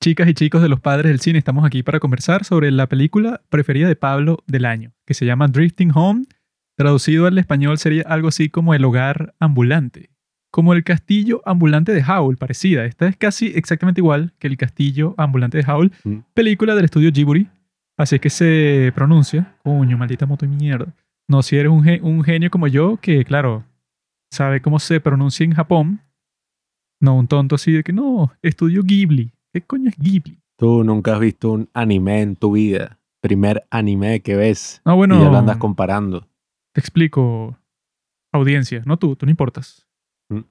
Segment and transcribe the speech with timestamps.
[0.00, 3.40] Chicas y chicos de los padres del cine, estamos aquí para conversar sobre la película
[3.50, 6.24] preferida de Pablo del año, que se llama Drifting Home.
[6.76, 10.10] Traducido al español sería algo así como el hogar ambulante.
[10.52, 12.84] Como el castillo ambulante de Howl, parecida.
[12.84, 16.18] Esta es casi exactamente igual que el castillo ambulante de Howl, Mm.
[16.32, 17.48] película del estudio Ghibli.
[17.98, 19.56] Así es que se pronuncia.
[19.64, 20.94] Coño, maldita moto de mierda.
[21.28, 23.64] No, si eres un, ge- un genio como yo, que claro,
[24.30, 26.00] sabe cómo se pronuncia en Japón.
[27.00, 29.32] No, un tonto así de que no, estudio Ghibli.
[29.52, 30.40] ¿Qué coño es Ghibli?
[30.56, 32.98] Tú nunca has visto un anime en tu vida.
[33.20, 34.80] Primer anime que ves.
[34.84, 36.28] Bueno, Y ya lo andas comparando.
[36.74, 37.58] te explico,
[38.32, 39.86] audiencia, no tú, tú no importas.
[40.30, 40.42] Mm.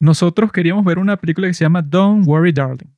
[0.00, 2.92] Nosotros queríamos ver una película que se llama Don't Worry Darling.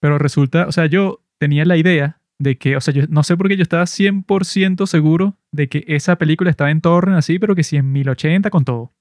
[0.00, 3.36] Pero resulta, o sea, yo tenía la idea de que, o sea, yo no sé
[3.36, 7.56] por qué yo estaba 100% seguro de que esa película estaba en torrent así, pero
[7.56, 8.92] que sí en 1080 con todo.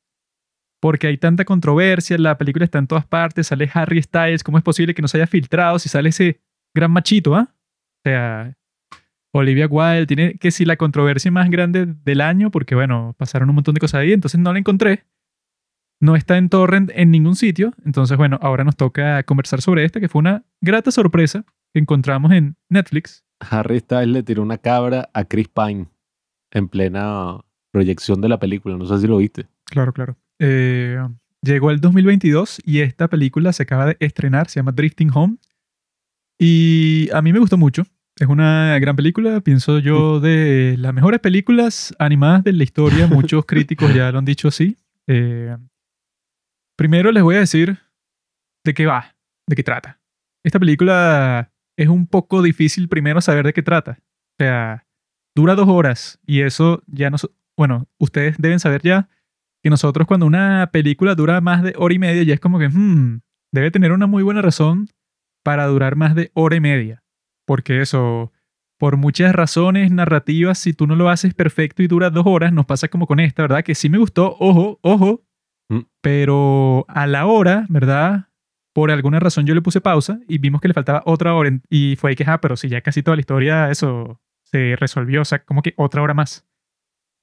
[0.79, 4.63] Porque hay tanta controversia, la película está en todas partes, sale Harry Styles, ¿cómo es
[4.63, 6.41] posible que no se haya filtrado si sale ese
[6.73, 7.49] gran machito, ah?
[7.49, 8.55] O sea,
[9.33, 13.55] Olivia Wilde tiene que si la controversia más grande del año, porque bueno, pasaron un
[13.55, 15.05] montón de cosas ahí, entonces no la encontré.
[15.99, 19.99] No está en torrent en ningún sitio, entonces bueno, ahora nos toca conversar sobre esta,
[19.99, 23.25] que fue una grata sorpresa que encontramos en Netflix.
[23.39, 25.87] Harry Styles le tiró una cabra a Chris Pine
[26.51, 27.39] en plena
[27.71, 28.77] proyección de la película.
[28.77, 29.47] No sé si lo viste.
[29.65, 30.17] Claro, claro.
[30.39, 30.97] Eh,
[31.41, 35.37] llegó el 2022 y esta película se acaba de estrenar, se llama Drifting Home.
[36.39, 37.83] Y a mí me gustó mucho.
[38.19, 43.07] Es una gran película, pienso yo, de las mejores películas animadas de la historia.
[43.07, 44.77] Muchos críticos ya lo han dicho así.
[45.07, 45.55] Eh,
[46.75, 47.79] primero les voy a decir
[48.63, 49.15] de qué va,
[49.47, 49.99] de qué trata.
[50.43, 53.99] Esta película es un poco difícil primero saber de qué trata.
[54.01, 54.85] O sea,
[55.35, 57.17] dura dos horas y eso ya no...
[57.55, 59.09] Bueno, ustedes deben saber ya
[59.63, 62.69] que nosotros cuando una película dura más de hora y media ya es como que,
[62.69, 64.87] hmm, debe tener una muy buena razón
[65.43, 67.03] para durar más de hora y media.
[67.45, 68.31] Porque eso,
[68.77, 72.65] por muchas razones narrativas, si tú no lo haces perfecto y dura dos horas, nos
[72.65, 73.63] pasa como con esta, ¿verdad?
[73.63, 75.23] Que sí me gustó, ojo, ojo,
[75.69, 75.81] Mm.
[76.01, 78.29] pero a la hora, ¿verdad?
[78.73, 81.97] Por alguna razón yo le puse pausa y vimos que le faltaba otra hora y
[81.97, 85.25] fue ahí que, ah, pero si ya casi toda la historia, eso se resolvió, o
[85.25, 86.46] sea, como que otra hora más.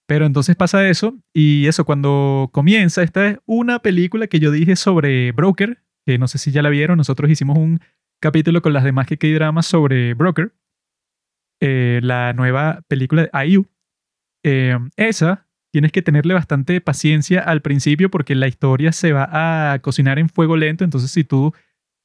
[0.07, 4.77] Pero entonces pasa eso y eso cuando comienza, esta es una película que yo dije
[4.77, 7.81] sobre Broker, que no sé si ya la vieron, nosotros hicimos un
[8.21, 10.53] capítulo con las demás que hay dramas sobre Broker,
[11.61, 13.67] eh, la nueva película de IU.
[14.45, 19.79] Eh, esa tienes que tenerle bastante paciencia al principio porque la historia se va a
[19.81, 21.55] cocinar en fuego lento, entonces si tú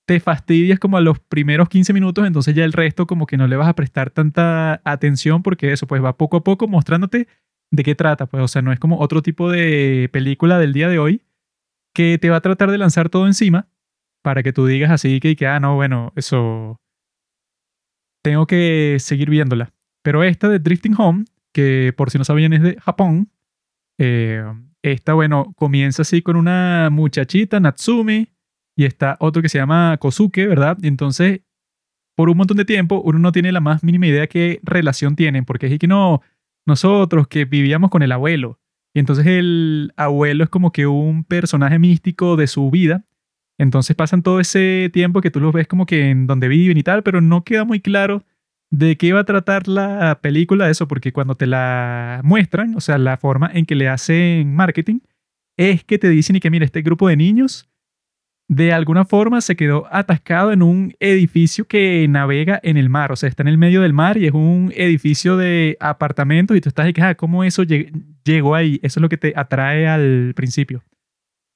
[0.08, 3.46] te fastidias como a los primeros 15 minutos, entonces ya el resto como que no
[3.46, 7.28] le vas a prestar tanta atención porque eso pues va poco a poco mostrándote
[7.72, 10.90] de qué trata, pues o sea, no es como otro tipo de película del día
[10.90, 11.24] de hoy
[11.94, 13.68] que te va a tratar de lanzar todo encima
[14.24, 16.78] para que tú digas así que, que ah, no, bueno, eso
[18.24, 19.74] tengo que seguir viéndola.
[20.04, 23.32] Pero esta de Drifting Home, que por si no sabían es de Japón,
[24.00, 24.44] eh,
[24.82, 28.30] esta, bueno, comienza así con una muchachita, Natsumi,
[28.78, 30.78] y está otro que se llama Kosuke, ¿verdad?
[30.82, 31.42] Y entonces,
[32.16, 35.44] por un montón de tiempo, uno no tiene la más mínima idea qué relación tienen,
[35.44, 36.22] porque es que no,
[36.66, 38.60] nosotros que vivíamos con el abuelo,
[38.94, 43.06] y entonces el abuelo es como que un personaje místico de su vida,
[43.58, 46.84] entonces pasan todo ese tiempo que tú los ves como que en donde viven y
[46.84, 48.24] tal, pero no queda muy claro
[48.72, 52.98] de qué va a tratar la película eso, porque cuando te la muestran, o sea,
[52.98, 55.00] la forma en que le hacen marketing,
[55.58, 57.69] es que te dicen y que mira, este grupo de niños
[58.50, 63.16] de alguna forma se quedó atascado en un edificio que navega en el mar, o
[63.16, 66.68] sea, está en el medio del mar y es un edificio de apartamentos y tú
[66.68, 67.94] estás de ah, ¿cómo eso lleg-
[68.24, 68.80] llegó ahí?
[68.82, 70.84] Eso es lo que te atrae al principio.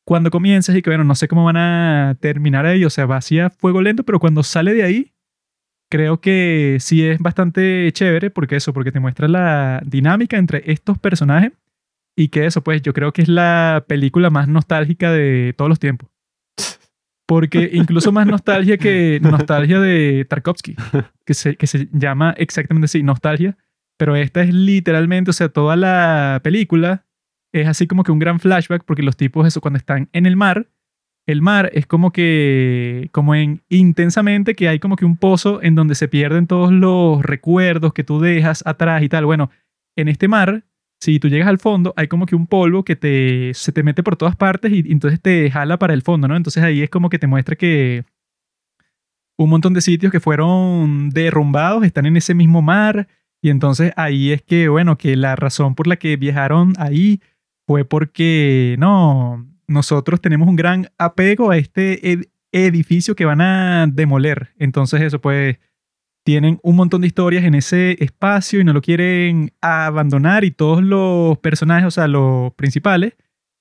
[0.05, 3.21] Cuando comienzas y que, bueno, no sé cómo van a terminar ahí, o sea, va
[3.57, 5.13] fuego lento, pero cuando sale de ahí,
[5.89, 10.99] creo que sí es bastante chévere porque eso, porque te muestra la dinámica entre estos
[10.99, 11.53] personajes
[12.15, 15.79] y que eso, pues yo creo que es la película más nostálgica de todos los
[15.79, 16.12] tiempos.
[17.25, 20.75] Porque incluso más nostalgia que nostalgia de Tarkovsky,
[21.25, 23.57] que se, que se llama exactamente así, nostalgia.
[23.97, 27.05] Pero esta es literalmente, o sea, toda la película
[27.53, 30.35] es así como que un gran flashback porque los tipos, eso, cuando están en el
[30.35, 30.67] mar,
[31.25, 35.75] el mar es como que, como en intensamente, que hay como que un pozo en
[35.75, 39.25] donde se pierden todos los recuerdos que tú dejas atrás y tal.
[39.25, 39.49] Bueno,
[39.95, 40.65] en este mar,
[41.03, 44.03] si tú llegas al fondo, hay como que un polvo que te, se te mete
[44.03, 46.37] por todas partes y, entonces te jala para el fondo, ¿no?
[46.37, 48.05] Entonces ahí es como que te muestra que
[49.37, 53.09] un montón de sitios que fueron derrumbados están en ese mismo mar
[53.41, 57.19] y entonces ahí es que, bueno, que la razón por la que viajaron ahí
[57.67, 63.87] fue porque, no, nosotros tenemos un gran apego a este ed- edificio que van a
[63.91, 64.53] demoler.
[64.57, 65.57] Entonces eso pues
[66.23, 70.81] tienen un montón de historias en ese espacio y no lo quieren abandonar y todos
[70.81, 73.13] los personajes, o sea, los principales,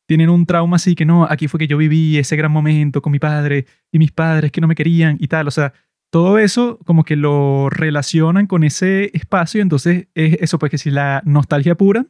[0.07, 3.13] tienen un trauma así que no, aquí fue que yo viví ese gran momento con
[3.13, 5.73] mi padre y mis padres que no me querían y tal, o sea,
[6.11, 10.91] todo eso como que lo relacionan con ese espacio, entonces es eso pues que si
[10.91, 12.07] la nostalgia pura,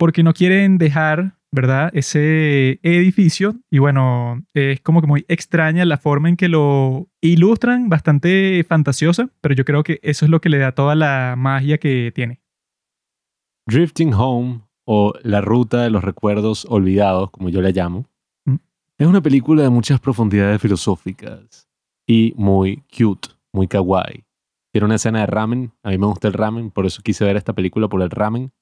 [0.00, 1.90] porque no quieren dejar ¿verdad?
[1.92, 3.56] Ese edificio.
[3.70, 9.30] Y bueno, es como que muy extraña la forma en que lo ilustran, bastante fantasiosa,
[9.40, 12.40] pero yo creo que eso es lo que le da toda la magia que tiene.
[13.66, 18.06] Drifting Home, o La Ruta de los Recuerdos Olvidados, como yo la llamo,
[18.44, 18.56] Mm.
[18.98, 21.68] es una película de muchas profundidades filosóficas
[22.06, 24.24] y muy cute, muy kawaii.
[24.72, 27.36] Tiene una escena de ramen, a mí me gusta el ramen, por eso quise ver
[27.36, 28.52] esta película por el ramen.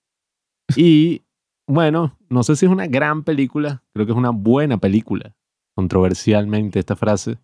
[0.77, 1.23] Y
[1.69, 5.35] bueno, no sé si es una gran película, creo que es una buena película,
[5.77, 7.39] controversialmente esta frase,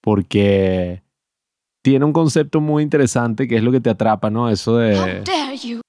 [0.00, 1.02] porque
[1.82, 4.48] tiene un concepto muy interesante que es lo que te atrapa, ¿no?
[4.48, 5.22] Eso de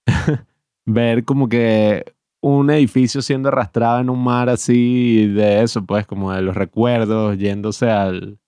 [0.86, 2.04] ver como que
[2.42, 7.38] un edificio siendo arrastrado en un mar así de eso, pues como de los recuerdos,
[7.38, 8.39] yéndose al,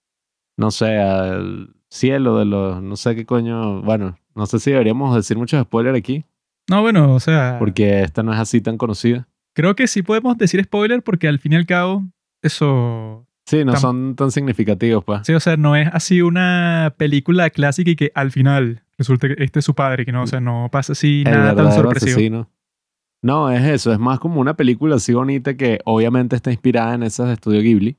[0.58, 5.16] no sé, al cielo de los, no sé qué coño, bueno, no sé si deberíamos
[5.16, 6.26] decir muchos spoilers aquí,
[6.70, 9.28] No, bueno, o sea, porque esta no es así tan conocida.
[9.54, 12.04] creo que sí podemos decir spoiler porque al fin y al cabo,
[12.42, 13.26] eso...
[13.48, 15.22] Sí, no son tan significativos, pues.
[15.24, 19.36] Sí, o sea, no es así una película clásica y que al final resulta que
[19.44, 22.12] este es su padre, que no, o sea, no pasa así El nada tan sorpresivo.
[22.14, 22.50] asesino.
[23.22, 27.04] No, es eso, es más como una película así bonita que obviamente está inspirada en
[27.04, 27.98] esas de Estudio Ghibli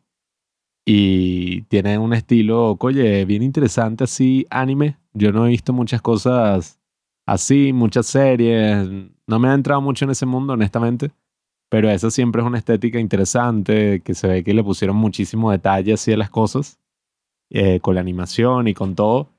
[0.85, 4.99] y tiene un estilo, oye, bien interesante así, anime.
[5.15, 6.76] Yo no he visto muchas cosas
[7.27, 8.89] así, muchas series,
[9.27, 11.11] no me ha entrado mucho en ese mundo, honestamente,
[11.69, 15.93] pero esa siempre es una estética interesante, que se ve que le pusieron muchísimo detalle
[15.93, 16.79] así a las cosas,
[17.51, 19.31] eh, con la animación y con todo.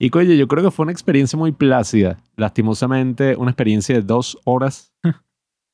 [0.00, 2.18] Y oye, yo creo que fue una experiencia muy plácida.
[2.36, 4.92] Lastimosamente, una experiencia de dos horas.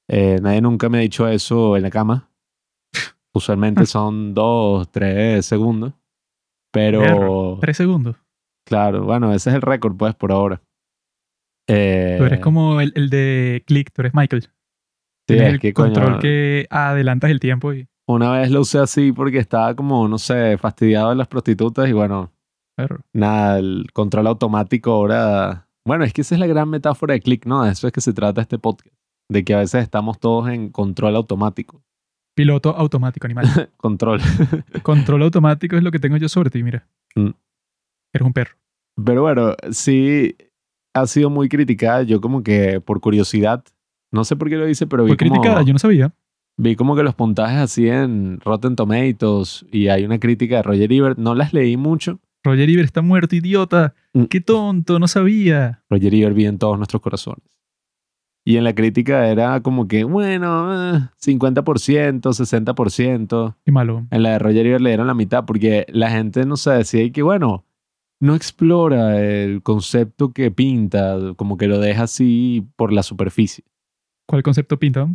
[0.06, 2.28] Eh, nadie nunca me ha dicho eso en la cama.
[3.32, 5.94] Usualmente son dos, tres segundos.
[6.70, 8.16] Pero, Tres segundos.
[8.66, 10.60] claro, bueno, ese es el récord, pues, por ahora.
[11.68, 14.42] Eh, Tú eres como el, el de Click, tú eres Michael.
[15.28, 17.88] sí, es el que, coño, control que adelantas el tiempo y...
[18.06, 21.92] Una vez lo usé así porque estaba como, no sé, fastidiado de las prostitutas y
[21.92, 22.32] bueno,
[22.76, 23.00] Perro.
[23.14, 25.66] nada, el control automático ahora...
[25.86, 27.62] Bueno, es que esa es la gran metáfora de click, ¿no?
[27.64, 28.94] De eso es que se trata este podcast.
[29.30, 31.82] De que a veces estamos todos en control automático.
[32.34, 33.46] Piloto automático, animal.
[33.76, 34.20] Control.
[34.82, 36.86] control automático es lo que tengo yo sobre ti, mira.
[37.14, 37.30] Mm.
[38.14, 38.56] Eres un perro.
[39.02, 40.36] Pero bueno, sí
[40.94, 42.02] ha sido muy criticada.
[42.02, 43.64] Yo como que por curiosidad,
[44.12, 46.14] no sé por qué lo hice, pero vi Fue como, criticada, yo no sabía.
[46.56, 50.92] vi como que los puntajes así en Rotten Tomatoes y hay una crítica de Roger
[50.92, 51.18] Ebert.
[51.18, 52.20] No las leí mucho.
[52.44, 53.94] Roger Ebert está muerto, idiota.
[54.12, 54.24] Mm.
[54.24, 55.82] Qué tonto, no sabía.
[55.90, 57.42] Roger Ebert vive en todos nuestros corazones.
[58.46, 63.56] Y en la crítica era como que, bueno, eh, 50%, 60%.
[63.64, 64.06] Qué malo.
[64.10, 67.10] En la de Roger Ebert le dieron la mitad porque la gente no se decía
[67.10, 67.64] que, bueno,
[68.24, 73.64] no explora el concepto que pinta, como que lo deja así por la superficie.
[74.26, 75.06] ¿Cuál concepto pinta?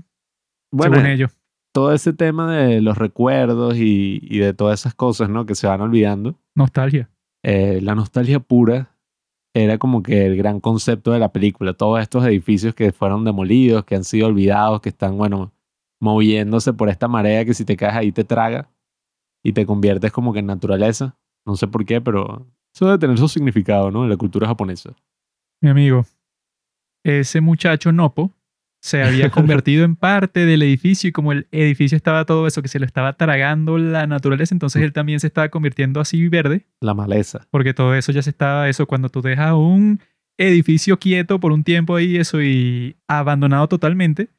[0.71, 1.31] Bueno, Según ellos.
[1.73, 5.45] todo ese tema de los recuerdos y, y de todas esas cosas, ¿no?
[5.47, 6.39] Que se van olvidando.
[6.55, 7.09] Nostalgia.
[7.43, 8.95] eh, la nostalgia pura
[9.55, 11.73] era como que el gran concepto de la película.
[11.73, 15.51] Todos estos edificios que fueron demolidos, que han sido olvidados, que están, bueno,
[15.99, 18.69] moviéndose por esta marea que si te caes ahí te traga
[19.43, 21.17] y te conviertes como que en naturaleza.
[21.47, 22.45] No sé por qué, pero
[22.79, 24.03] eso debe tener su significado, ¿no?
[24.05, 24.95] En la cultura japonesa.
[25.61, 26.05] Mi amigo,
[27.03, 28.31] ese muchacho Nopo
[28.81, 32.69] se había convertido en parte del edificio y como el edificio estaba todo eso que
[32.69, 36.93] se lo estaba tragando la naturaleza, entonces él también se estaba convirtiendo así verde, La
[36.93, 37.45] maleza.
[37.51, 39.99] porque todo eso ya se estaba, eso cuando tú dejas un
[40.37, 44.29] edificio quieto por un tiempo ahí, eso y abandonado totalmente,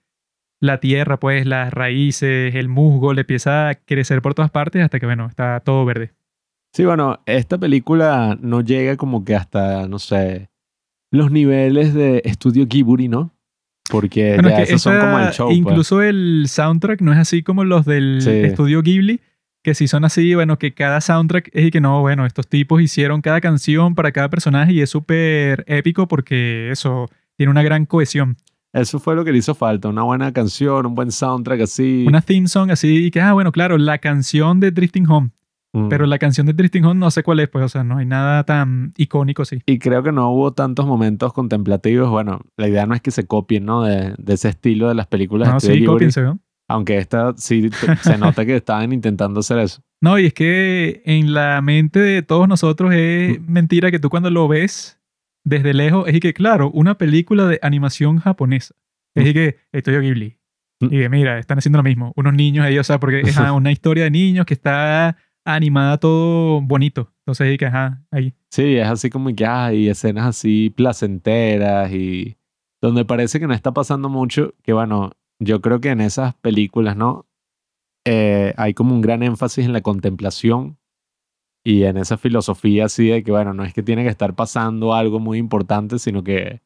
[0.61, 4.99] la tierra, pues las raíces, el musgo le empieza a crecer por todas partes hasta
[4.99, 6.15] que, bueno, está todo verde.
[6.73, 10.51] Sí, bueno, esta película no llega como que hasta, no sé,
[11.11, 13.35] los niveles de Estudio Ghibli, ¿no?
[13.91, 15.47] Porque Bueno, ya es que esos son como el esa- show.
[15.49, 15.59] pues.
[15.59, 18.31] Incluso el soundtrack no es así como los del Sí.
[18.31, 19.21] estudio Ghibli,
[19.65, 22.81] que sí son así, bueno, que cada soundtrack es y que no, bueno, estos tipos
[22.81, 27.85] hicieron cada canción para cada personaje y es súper épico porque eso tiene una gran
[27.85, 28.37] cohesión.
[28.73, 32.05] Eso fue lo que le hizo falta, una buena canción, un buen soundtrack así.
[32.07, 35.31] Una theme song así y que, ah, bueno, claro, la canción de Drifting Home,
[35.73, 35.89] Mm.
[35.89, 38.07] pero la canción de Drifting Home no sé cuál es, pues, o sea, no hay
[38.07, 39.63] nada tan icónico así.
[39.67, 42.11] Y creo que no hubo tantos momentos contemplativos.
[42.11, 43.85] Bueno, la idea no es que se copien, ¿no?
[43.85, 46.41] De, de ese estilo de las películas de No, Estudio sí, Ghibli, cópiense, ¿no?
[46.69, 49.81] Aunque esta sí te- se nota que estaban intentando hacer eso.
[50.03, 53.53] No, y es que en la mente de todos nosotros es Mm.
[53.53, 54.99] mentira que tú cuando lo ves
[55.45, 58.75] desde lejos, es y que, claro, una película de animación japonesa.
[59.15, 60.39] Es y que Estudio Ghibli.
[60.81, 60.85] Mm.
[60.87, 62.13] Y que, mira, están haciendo lo mismo.
[62.17, 65.17] Unos niños ellos, o sea, porque es una historia de niños que está
[65.55, 67.13] animada todo bonito.
[67.21, 68.35] Entonces, y que, ajá, ahí.
[68.51, 72.37] Sí, es así como que hay escenas así placenteras y
[72.81, 76.97] donde parece que no está pasando mucho, que bueno, yo creo que en esas películas,
[76.97, 77.27] ¿no?
[78.07, 80.79] Eh, hay como un gran énfasis en la contemplación
[81.63, 84.95] y en esa filosofía así de que, bueno, no es que tiene que estar pasando
[84.95, 86.63] algo muy importante, sino que,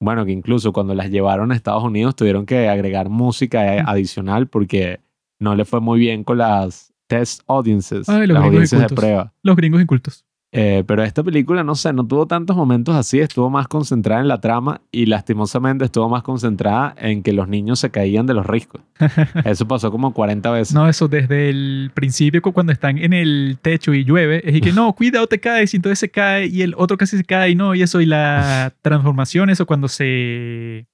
[0.00, 4.48] bueno, que incluso cuando las llevaron a Estados Unidos tuvieron que agregar música eh, adicional
[4.48, 5.00] porque
[5.38, 9.32] no le fue muy bien con las test audiences, Ay, los las audiencias de prueba.
[9.42, 10.24] Los gringos incultos.
[10.52, 14.26] Eh, pero esta película, no sé, no tuvo tantos momentos así, estuvo más concentrada en
[14.26, 18.44] la trama y lastimosamente estuvo más concentrada en que los niños se caían de los
[18.44, 18.80] riscos.
[19.44, 20.74] Eso pasó como 40 veces.
[20.74, 24.60] No, eso desde el principio cu- cuando están en el techo y llueve, es y
[24.60, 27.50] que no, cuidado, te caes y entonces se cae y el otro casi se cae
[27.50, 30.88] y no, y eso, y la transformación, eso cuando se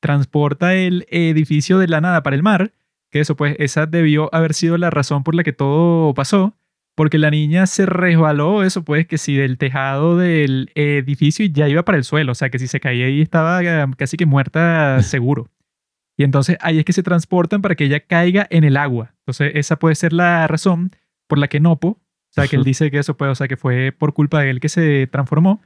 [0.00, 2.72] transporta el edificio de la nada para el mar,
[3.10, 6.56] que eso pues esa debió haber sido la razón por la que todo pasó,
[6.94, 11.68] porque la niña se resbaló, eso pues que si del tejado del edificio y ya
[11.68, 14.26] iba para el suelo, o sea que si se caía ahí estaba eh, casi que
[14.26, 15.48] muerta seguro.
[16.16, 19.14] Y entonces ahí es que se transportan para que ella caiga en el agua.
[19.20, 20.90] Entonces esa puede ser la razón
[21.28, 23.56] por la que Nopo, o sea que él dice que eso puede, o sea que
[23.56, 25.62] fue por culpa de él que se transformó,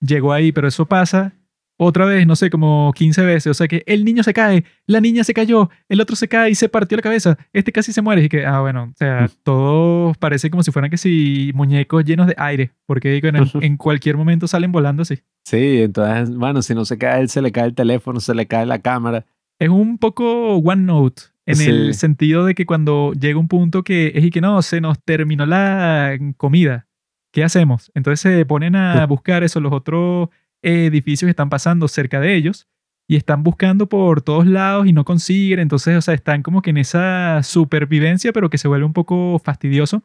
[0.00, 1.34] llegó ahí, pero eso pasa
[1.82, 3.46] otra vez, no sé, como 15 veces.
[3.50, 6.50] O sea que el niño se cae, la niña se cayó, el otro se cae
[6.50, 8.22] y se partió la cabeza, este casi se muere.
[8.24, 9.28] Y que, ah, bueno, o sea, Mm.
[9.42, 13.50] todos parece como si fueran que si muñecos llenos de aire, porque digo, en, el-
[13.62, 15.20] en cualquier momento salen volando así.
[15.44, 18.46] Sí, entonces, bueno, si no se cae él, se le cae el teléfono, se le
[18.46, 19.24] cae la cámara.
[19.58, 21.98] Es un poco OneNote en el Sí.
[22.00, 25.46] sentido de que cuando llega un punto que es y que no, se nos terminó
[25.46, 26.86] la comida,
[27.32, 27.90] ¿qué hacemos?
[27.94, 30.28] Entonces se ponen a buscar eso, los otros
[30.62, 32.68] edificios están pasando cerca de ellos
[33.08, 36.70] y están buscando por todos lados y no consiguen, entonces, o sea, están como que
[36.70, 40.04] en esa supervivencia, pero que se vuelve un poco fastidioso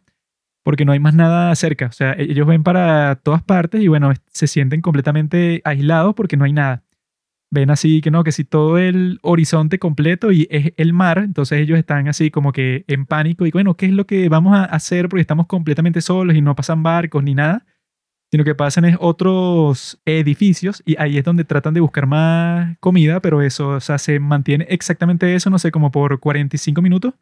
[0.66, 3.88] porque no hay más nada cerca, o sea, e-, ellos ven para todas partes y
[3.88, 6.84] bueno, se sienten completamente aislados porque no hay nada.
[7.52, 11.60] Ven así que no, que si todo el horizonte completo y es el mar, entonces
[11.60, 14.66] ellos están así como que en pánico y bueno, ¿qué es lo que vamos a
[14.66, 15.08] hacer?
[15.08, 17.66] Porque estamos completamente solos y no pasan barcos ni nada,
[18.32, 23.22] sino que pasan es otros edificios y ahí es donde tratan de buscar más comida,
[23.22, 27.14] pero eso, o sea, se mantiene exactamente eso, no sé, como por 45 minutos.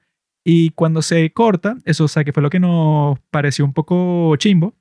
[0.46, 4.36] Y cuando se corta, eso, o sea, que fue lo que nos pareció un poco
[4.38, 4.74] chimbo,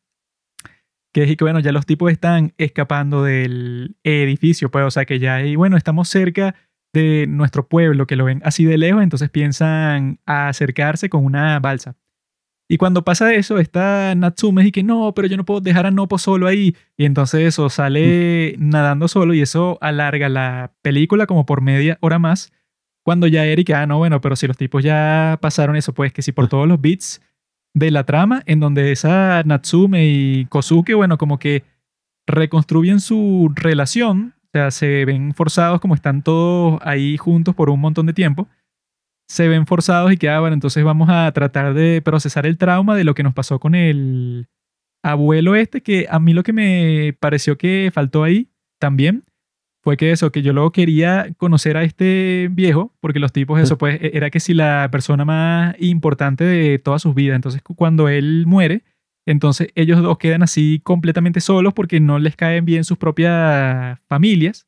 [1.12, 5.18] que es que, bueno, ya los tipos están escapando del edificio, pues, o sea, que
[5.18, 6.54] ya, y bueno, estamos cerca
[6.92, 11.96] de nuestro pueblo, que lo ven así de lejos, entonces piensan acercarse con una balsa.
[12.68, 15.90] Y cuando pasa eso, está Natsume y que no, pero yo no puedo dejar a
[15.90, 16.74] Nopo solo ahí.
[16.96, 22.18] Y entonces eso sale nadando solo y eso alarga la película como por media hora
[22.18, 22.52] más.
[23.04, 26.22] Cuando ya Eric, ah, no, bueno, pero si los tipos ya pasaron eso, pues que
[26.22, 27.20] si por todos los beats
[27.74, 31.64] de la trama, en donde esa Natsume y Kosuke, bueno, como que
[32.26, 37.80] reconstruyen su relación, o sea, se ven forzados como están todos ahí juntos por un
[37.80, 38.48] montón de tiempo,
[39.32, 43.04] se ven forzados y que, ah, entonces vamos a tratar de procesar el trauma de
[43.04, 44.46] lo que nos pasó con el
[45.02, 49.22] abuelo este, que a mí lo que me pareció que faltó ahí también
[49.82, 53.78] fue que eso, que yo luego quería conocer a este viejo, porque los tipos, eso
[53.78, 57.34] pues, e- era que si la persona más importante de todas sus vidas.
[57.34, 58.84] Entonces, cu- cuando él muere,
[59.26, 64.66] entonces ellos dos quedan así completamente solos porque no les caen bien sus propias familias.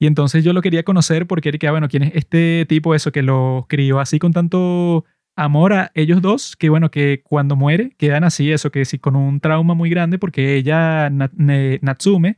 [0.00, 2.94] Y entonces yo lo quería conocer porque era que, ah, bueno, ¿quién es este tipo
[2.94, 5.04] eso que lo crió así con tanto
[5.36, 6.56] amor a ellos dos?
[6.56, 10.18] Que bueno, que cuando muere quedan así, eso que sí, con un trauma muy grande
[10.18, 12.36] porque ella, Natsume,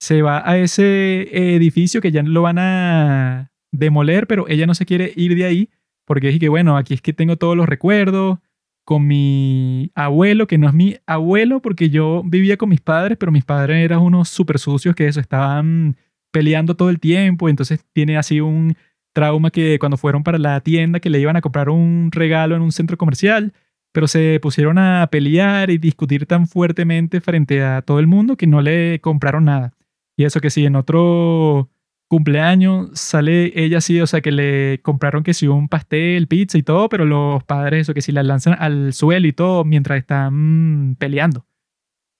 [0.00, 4.86] se va a ese edificio que ya lo van a demoler, pero ella no se
[4.86, 5.70] quiere ir de ahí
[6.06, 8.38] porque dije que bueno, aquí es que tengo todos los recuerdos
[8.84, 13.32] con mi abuelo, que no es mi abuelo porque yo vivía con mis padres, pero
[13.32, 15.96] mis padres eran unos súper sucios que eso, estaban
[16.36, 18.76] peleando todo el tiempo, entonces tiene así un
[19.14, 22.60] trauma que cuando fueron para la tienda que le iban a comprar un regalo en
[22.60, 23.54] un centro comercial,
[23.90, 28.46] pero se pusieron a pelear y discutir tan fuertemente frente a todo el mundo que
[28.46, 29.72] no le compraron nada.
[30.14, 31.70] Y eso que sí, en otro
[32.06, 36.62] cumpleaños sale ella así, o sea, que le compraron que sí un pastel, pizza y
[36.62, 40.96] todo, pero los padres eso que sí la lanzan al suelo y todo mientras están
[40.98, 41.46] peleando.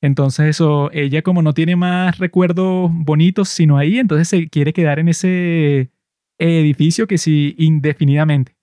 [0.02, 4.98] Entonces eso, ella como no tiene más recuerdos bonitos sino ahí, entonces se quiere quedar
[4.98, 5.90] en ese
[6.38, 8.56] edificio que sí indefinidamente.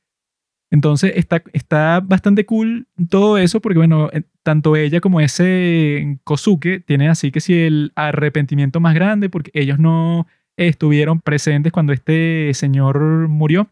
[0.71, 4.09] Entonces está, está bastante cool todo eso porque, bueno,
[4.41, 9.77] tanto ella como ese Kosuke tienen así que si el arrepentimiento más grande porque ellos
[9.77, 10.25] no
[10.57, 13.69] estuvieron presentes cuando este señor murió.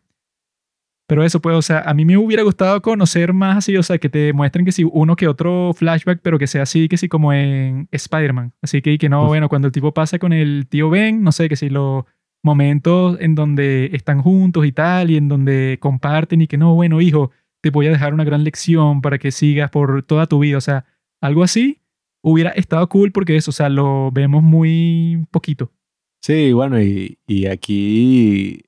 [1.12, 3.98] Pero eso, pues, o sea, a mí me hubiera gustado conocer más así, o sea,
[3.98, 7.10] que te muestren que si uno que otro flashback, pero que sea así, que sí,
[7.10, 8.54] como en Spider-Man.
[8.62, 11.50] Así que, que no, bueno, cuando el tipo pasa con el tío Ben, no sé,
[11.50, 12.06] que si los
[12.42, 17.02] momentos en donde están juntos y tal, y en donde comparten y que no, bueno,
[17.02, 20.60] hijo, te voy a dejar una gran lección para que sigas por toda tu vida.
[20.60, 20.86] O sea,
[21.20, 21.82] algo así
[22.24, 25.74] hubiera estado cool porque eso, o sea, lo vemos muy poquito.
[26.22, 28.64] Sí, bueno, y, y aquí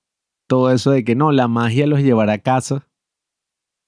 [0.54, 2.88] todo eso de que no, la magia los llevará a casa.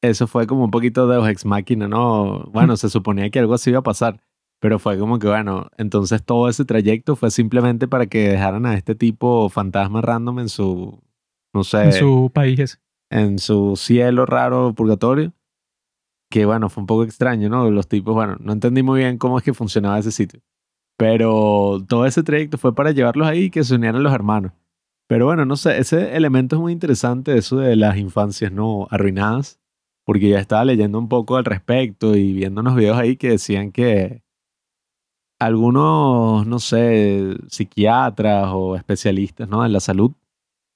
[0.02, 2.46] Eso fue como un poquito de ex máquina, ¿no?
[2.52, 4.20] Bueno, se suponía que algo así iba a pasar,
[4.60, 8.74] pero fue como que, bueno, entonces todo ese trayecto fue simplemente para que dejaran a
[8.74, 11.04] este tipo fantasma random en su,
[11.54, 11.84] no sé.
[11.84, 12.82] En su país.
[13.12, 15.34] En su cielo raro, purgatorio.
[16.32, 17.70] Que bueno, fue un poco extraño, ¿no?
[17.70, 20.42] Los tipos, bueno, no entendí muy bien cómo es que funcionaba ese sitio.
[20.98, 24.52] Pero todo ese trayecto fue para llevarlos ahí y que se unieran los hermanos.
[25.08, 29.60] Pero bueno, no sé, ese elemento es muy interesante, eso de las infancias no arruinadas,
[30.06, 33.72] porque ya estaba leyendo un poco al respecto y viendo unos videos ahí que decían
[33.72, 34.24] que
[35.40, 39.66] algunos, no sé, psiquiatras o especialistas ¿no?
[39.66, 40.14] en la salud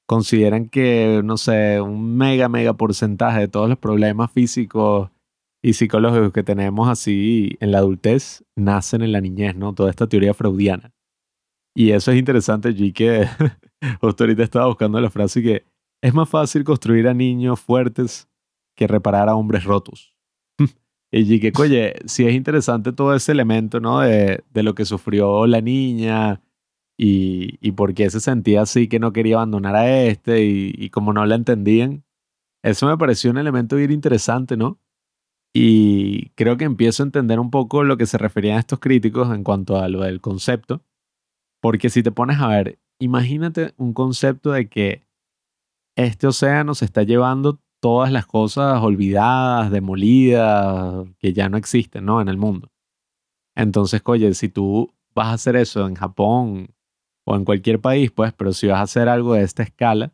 [0.05, 5.11] consideran que, no sé, un mega, mega porcentaje de todos los problemas físicos
[5.61, 9.73] y psicológicos que tenemos así en la adultez nacen en la niñez, ¿no?
[9.73, 10.91] Toda esta teoría freudiana.
[11.75, 13.27] Y eso es interesante, G, que
[14.01, 15.65] justo ahorita estaba buscando la frase que
[16.01, 18.29] es más fácil construir a niños fuertes
[18.75, 20.15] que reparar a hombres rotos.
[21.11, 23.99] y que, oye, sí es interesante todo ese elemento, ¿no?
[23.99, 26.41] De, de lo que sufrió la niña
[26.97, 30.89] y, y por qué se sentía así que no quería abandonar a este y, y
[30.89, 32.03] como no la entendían.
[32.63, 34.79] Eso me pareció un elemento bien interesante, ¿no?
[35.53, 39.43] Y creo que empiezo a entender un poco lo que se referían estos críticos en
[39.43, 40.83] cuanto a lo del concepto.
[41.61, 45.03] Porque si te pones a ver, imagínate un concepto de que
[45.95, 52.21] este océano se está llevando todas las cosas olvidadas, demolidas, que ya no existen, ¿no?
[52.21, 52.71] En el mundo.
[53.55, 56.75] Entonces, oye, si tú vas a hacer eso en Japón
[57.25, 60.13] o en cualquier país, pues, pero si vas a hacer algo de esta escala,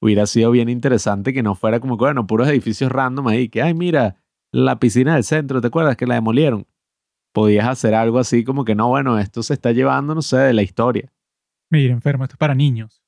[0.00, 3.74] hubiera sido bien interesante que no fuera como bueno, puros edificios random ahí, que, ay,
[3.74, 4.16] mira,
[4.52, 6.66] la piscina del centro, ¿te acuerdas que la demolieron?
[7.32, 10.54] Podías hacer algo así como que no, bueno, esto se está llevando, no sé, de
[10.54, 11.12] la historia.
[11.70, 13.02] Mira, enfermo, esto es para niños.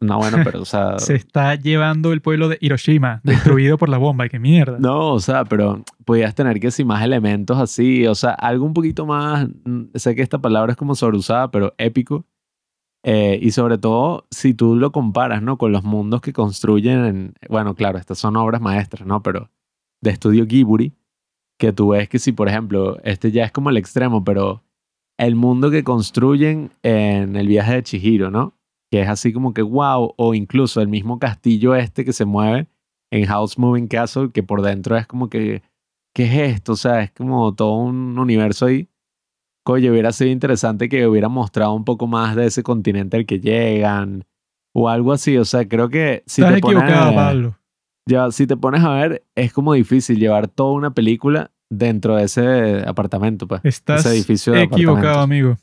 [0.00, 0.98] No, bueno, pero, o sea.
[0.98, 4.78] se está llevando el pueblo de Hiroshima, destruido por la bomba, y qué mierda.
[4.78, 8.72] No, o sea, pero podías tener que si más elementos así, o sea, algo un
[8.72, 9.48] poquito más.
[9.64, 12.24] Mm, sé que esta palabra es como sobreusada, pero épico.
[13.02, 15.56] Eh, y sobre todo, si tú lo comparas, ¿no?
[15.56, 17.04] Con los mundos que construyen.
[17.04, 19.22] En, bueno, claro, estas son obras maestras, ¿no?
[19.22, 19.50] Pero
[20.02, 20.94] de estudio Ghibli,
[21.58, 24.62] que tú ves que si, por ejemplo, este ya es como el extremo, pero
[25.20, 28.54] el mundo que construyen en el viaje de Chihiro, ¿no?
[28.90, 32.68] Que es así como que wow, o incluso el mismo castillo este que se mueve
[33.12, 35.62] en House Moving Castle, que por dentro es como que,
[36.14, 36.72] ¿qué es esto?
[36.72, 38.88] O sea, es como todo un universo ahí.
[39.62, 43.40] Coño, hubiera sido interesante que hubiera mostrado un poco más de ese continente al que
[43.40, 44.24] llegan,
[44.74, 45.36] o algo así.
[45.36, 46.74] O sea, creo que si Estás te
[47.14, 47.58] Pablo.
[48.08, 52.24] Ya, si te pones a ver, es como difícil llevar toda una película dentro de
[52.24, 53.62] ese apartamento, pues.
[53.64, 55.56] Estás ese edificio equivocado, amigo.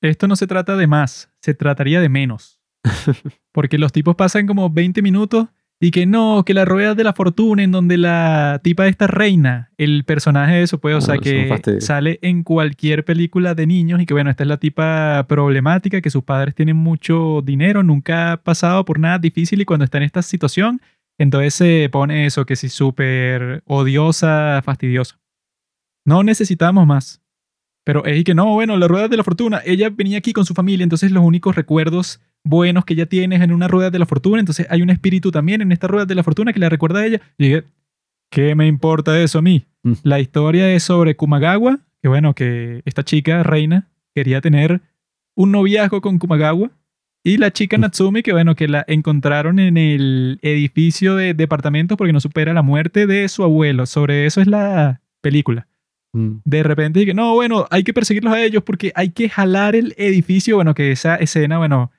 [0.00, 2.60] Esto no se trata de más, se trataría de menos.
[3.52, 5.48] Porque los tipos pasan como 20 minutos
[5.80, 9.06] y que no, que la rueda de la fortuna en donde la tipa de esta
[9.06, 14.00] reina, el personaje de eso, pues, o sea, que sale en cualquier película de niños
[14.00, 18.32] y que bueno, esta es la tipa problemática, que sus padres tienen mucho dinero, nunca
[18.32, 20.80] ha pasado por nada difícil y cuando está en esta situación
[21.18, 25.18] entonces se pone eso que sí súper odiosa, fastidiosa.
[26.04, 27.22] No necesitamos más.
[27.84, 29.60] Pero es que no, bueno, la rueda de la fortuna.
[29.64, 33.42] Ella venía aquí con su familia, entonces los únicos recuerdos buenos que ella tiene es
[33.42, 34.40] en una rueda de la fortuna.
[34.40, 37.06] Entonces hay un espíritu también en esta rueda de la fortuna que le recuerda a
[37.06, 37.20] ella.
[37.38, 37.64] Y dije,
[38.30, 39.66] ¿qué me importa eso a mí?
[39.82, 39.92] Mm.
[40.02, 44.80] La historia es sobre Kumagawa, que bueno, que esta chica, reina, quería tener
[45.34, 46.70] un noviazgo con Kumagawa
[47.26, 52.12] y la chica Natsumi, que bueno, que la encontraron en el edificio de departamentos porque
[52.12, 53.86] no supera la muerte de su abuelo.
[53.86, 55.66] Sobre eso es la película.
[56.12, 56.40] Mm.
[56.44, 59.94] De repente dije, no, bueno, hay que perseguirlos a ellos porque hay que jalar el
[59.96, 60.56] edificio.
[60.56, 61.90] Bueno, que esa escena, bueno,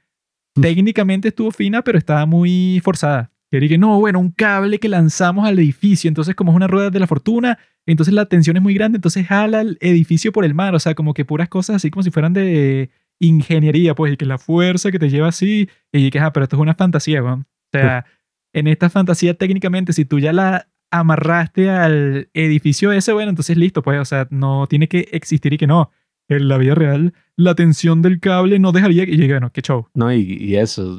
[0.57, 0.61] mm.
[0.61, 3.31] técnicamente estuvo fina, pero estaba muy forzada.
[3.49, 6.07] Que dije, no, bueno, un cable que lanzamos al edificio.
[6.07, 7.57] Entonces, como es una rueda de la fortuna,
[7.87, 10.75] entonces la tensión es muy grande, entonces jala el edificio por el mar.
[10.75, 14.25] O sea, como que puras cosas así como si fueran de ingeniería, pues, y que
[14.25, 17.43] la fuerza que te lleva así, y que, ah, pero esto es una fantasía, O
[17.71, 18.05] sea,
[18.53, 23.81] en esta fantasía técnicamente, si tú ya la amarraste al edificio ese, bueno, entonces listo,
[23.81, 25.91] pues, o sea, no tiene que existir y que no.
[26.27, 29.87] En la vida real, la tensión del cable no dejaría que llegue, bueno, qué show.
[29.93, 30.97] No, y, y eso.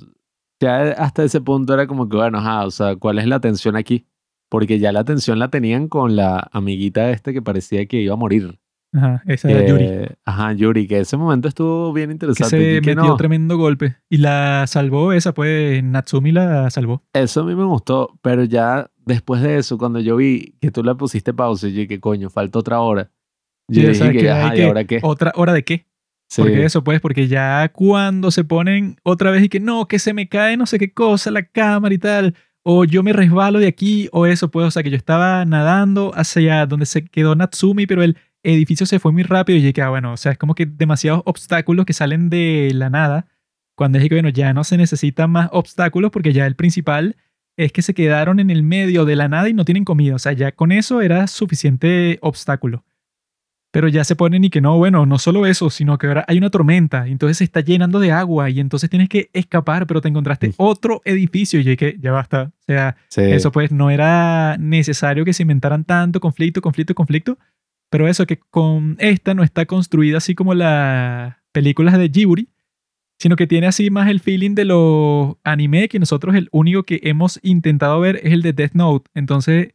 [0.60, 3.76] Ya hasta ese punto era como que, bueno, ajá, o sea, ¿cuál es la tensión
[3.76, 4.06] aquí?
[4.48, 8.18] Porque ya la tensión la tenían con la amiguita este que parecía que iba a
[8.18, 8.60] morir.
[8.96, 9.84] Ajá, esa era Yuri.
[9.84, 12.56] Que- Ajá, Yuri, que ese momento estuvo bien Que interesante.
[12.56, 13.96] se y que metió no, tremendo golpe.
[14.08, 17.02] Y la salvó esa, pues, Natsumi la salvó.
[17.12, 20.82] Eso a mí me gustó, pero ya después de eso, cuando yo vi que tú
[20.82, 23.10] le pusiste pausa, yo dije, coño, falta otra hora.
[23.68, 24.98] Yo Sí, o dije sea, que, que ajá, ¿y que- ahora qué?
[25.02, 25.86] ¿Otra hora de qué?
[26.28, 26.42] Sí.
[26.42, 30.12] Porque eso, pues, porque ya cuando se ponen otra vez y que no, que se
[30.12, 33.68] me cae no sé qué cosa, la cámara y tal, o yo me resbalo de
[33.68, 37.86] aquí, o eso, pues, o sea, que yo estaba nadando hacia donde se quedó Natsumi,
[37.86, 38.16] pero el
[38.54, 41.22] edificio se fue muy rápido y dije, ah, bueno, o sea, es como que demasiados
[41.24, 43.26] obstáculos que salen de la nada.
[43.74, 47.16] Cuando dije que, bueno, ya no se necesitan más obstáculos porque ya el principal
[47.58, 50.14] es que se quedaron en el medio de la nada y no tienen comida.
[50.14, 52.84] O sea, ya con eso era suficiente obstáculo.
[53.72, 56.38] Pero ya se ponen y que no, bueno, no solo eso, sino que ahora hay
[56.38, 60.00] una tormenta y entonces se está llenando de agua y entonces tienes que escapar, pero
[60.00, 62.52] te encontraste otro edificio y yo dije, ya basta.
[62.60, 63.20] O sea, Sí.
[63.22, 67.38] eso pues no era necesario que se inventaran tanto conflicto, conflicto, conflicto.
[67.90, 72.48] Pero eso que con esta no está construida así como las películas de Ghibli,
[73.18, 77.00] sino que tiene así más el feeling de los anime que nosotros el único que
[77.04, 79.10] hemos intentado ver es el de Death Note.
[79.14, 79.68] Entonces,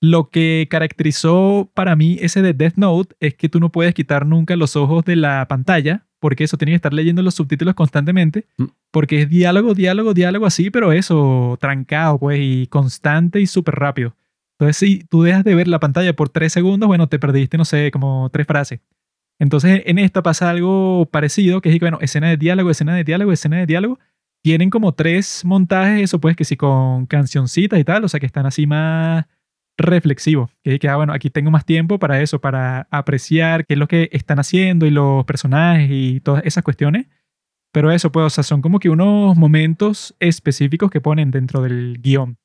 [0.00, 4.26] lo que caracterizó para mí ese de Death Note es que tú no puedes quitar
[4.26, 8.46] nunca los ojos de la pantalla, porque eso tienes que estar leyendo los subtítulos constantemente,
[8.58, 8.64] Mm.
[8.92, 14.14] porque es diálogo, diálogo, diálogo así, pero eso, trancado, pues, y constante y súper rápido.
[14.62, 17.64] Entonces, si tú dejas de ver la pantalla por tres segundos, bueno, te perdiste, no
[17.64, 18.78] sé, como tres frases.
[19.40, 23.02] Entonces, en esta pasa algo parecido, que es, que, bueno, escena de diálogo, escena de
[23.02, 23.98] diálogo, escena de diálogo.
[24.40, 28.26] Tienen como tres montajes, eso pues, que sí, con cancioncitas y tal, o sea, que
[28.26, 29.24] están así más
[29.76, 30.48] reflexivos.
[30.62, 33.78] Que es que, ah, bueno, aquí tengo más tiempo para eso, para apreciar qué es
[33.80, 37.06] lo que están haciendo y los personajes y todas esas cuestiones.
[37.72, 41.98] Pero eso, pues, o sea, son como que unos momentos específicos que ponen dentro del
[42.00, 42.38] guion.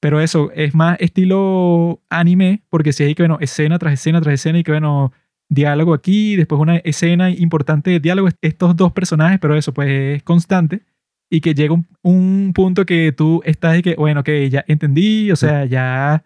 [0.00, 4.34] Pero eso, es más estilo anime, porque si hay que, bueno, escena tras escena tras
[4.34, 5.12] escena y que, bueno,
[5.50, 10.22] diálogo aquí, después una escena importante de diálogo, estos dos personajes, pero eso, pues, es
[10.22, 10.82] constante.
[11.30, 15.30] Y que llega un, un punto que tú estás y que, bueno, que ya entendí,
[15.30, 16.24] o sea, ya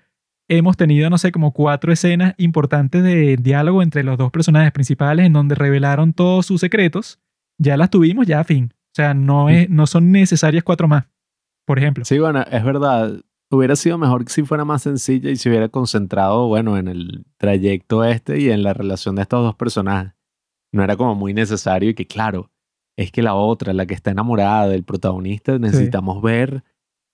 [0.49, 5.27] hemos tenido, no sé, como cuatro escenas importantes de diálogo entre los dos personajes principales
[5.27, 7.19] en donde revelaron todos sus secretos.
[7.59, 8.73] Ya las tuvimos, ya fin.
[8.73, 11.07] O sea, no, es, no son necesarias cuatro más,
[11.67, 12.05] por ejemplo.
[12.05, 13.21] Sí, bueno, es verdad.
[13.57, 18.05] Hubiera sido mejor si fuera más sencilla y se hubiera concentrado, bueno, en el trayecto
[18.05, 20.13] este y en la relación de estos dos personajes.
[20.73, 22.51] No era como muy necesario y que, claro,
[22.97, 26.65] es que la otra, la que está enamorada del protagonista, necesitamos ver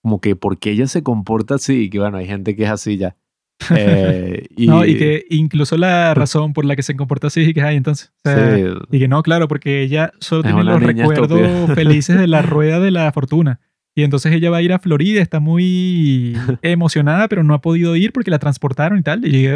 [0.03, 1.91] como que por qué ella se comporta así.
[1.91, 3.17] Que, bueno, hay gente que es así ya.
[3.77, 7.55] Eh, y, No, y que incluso la razón por la que se comporta así y
[7.55, 8.11] que hay entonces.
[8.25, 11.75] O sea, sí, Y que no, claro, porque ella solo Es tiene los recuerdos estúpida.
[11.75, 13.61] felices de la rueda de la fortuna.
[13.95, 17.97] Y entonces ella va a ir a Florida, está muy emocionada, pero no ha podido
[17.97, 19.27] ir porque la transportaron y tal.
[19.27, 19.49] Y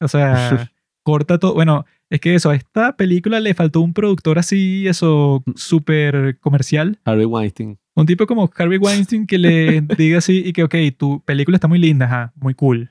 [0.00, 0.70] o sea,
[1.02, 1.54] corta todo.
[1.54, 6.98] Bueno, es que eso, a esta película le faltó un productor así, eso, súper comercial.
[7.04, 7.78] Harvey Weinstein.
[7.94, 11.68] Un tipo como Harvey Weinstein que le diga así y que, ok, tu película está
[11.68, 12.90] muy linda, ajá, muy cool.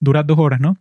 [0.00, 0.76] Dura dos horas, ¿no?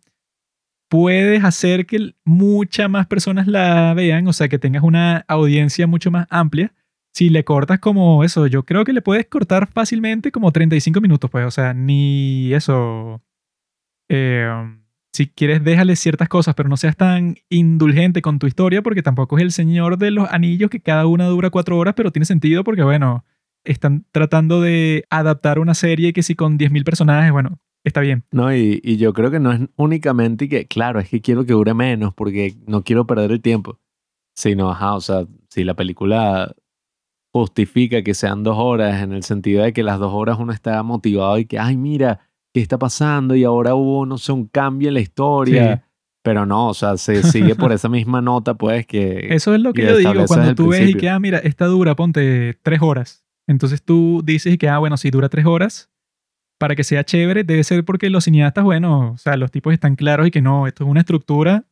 [0.89, 6.11] Puedes hacer que muchas más personas la vean, o sea, que tengas una audiencia mucho
[6.11, 6.73] más amplia.
[7.17, 11.31] Si le cortas como eso, yo creo que le puedes cortar fácilmente como 35 minutos,
[11.31, 13.23] pues, o sea, ni eso.
[14.07, 14.47] Eh,
[15.11, 19.35] si quieres, déjale ciertas cosas, pero no seas tan indulgente con tu historia, porque tampoco
[19.35, 22.63] es el señor de los anillos que cada una dura cuatro horas, pero tiene sentido
[22.63, 23.25] porque, bueno,
[23.63, 28.25] están tratando de adaptar una serie que si con 10.000 personajes, bueno, está bien.
[28.29, 31.73] No, y, yo creo que no es únicamente que, claro, es que quiero que dure
[31.73, 33.79] menos porque no quiero perder el tiempo.
[34.35, 36.53] Sino, ajá, o sea, si la película
[37.39, 40.81] justifica que sean dos horas en el sentido de que las dos horas uno está
[40.83, 42.19] motivado y que, ay, mira,
[42.53, 43.35] ¿qué está pasando?
[43.35, 45.75] Y ahora hubo, no sé, un cambio en la historia.
[45.75, 45.81] Sí.
[46.23, 49.27] Pero no, o sea, se sigue por esa misma nota, pues, que...
[49.33, 51.95] Eso es lo que yo digo cuando tú ves y que, ah, mira, esta dura,
[51.95, 53.25] ponte tres horas.
[53.47, 55.89] Entonces tú dices y que, ah, bueno, si dura tres horas,
[56.59, 59.95] para que sea chévere, debe ser porque los cineastas, bueno, o sea, los tipos están
[59.95, 61.65] claros y que no, esto es una estructura,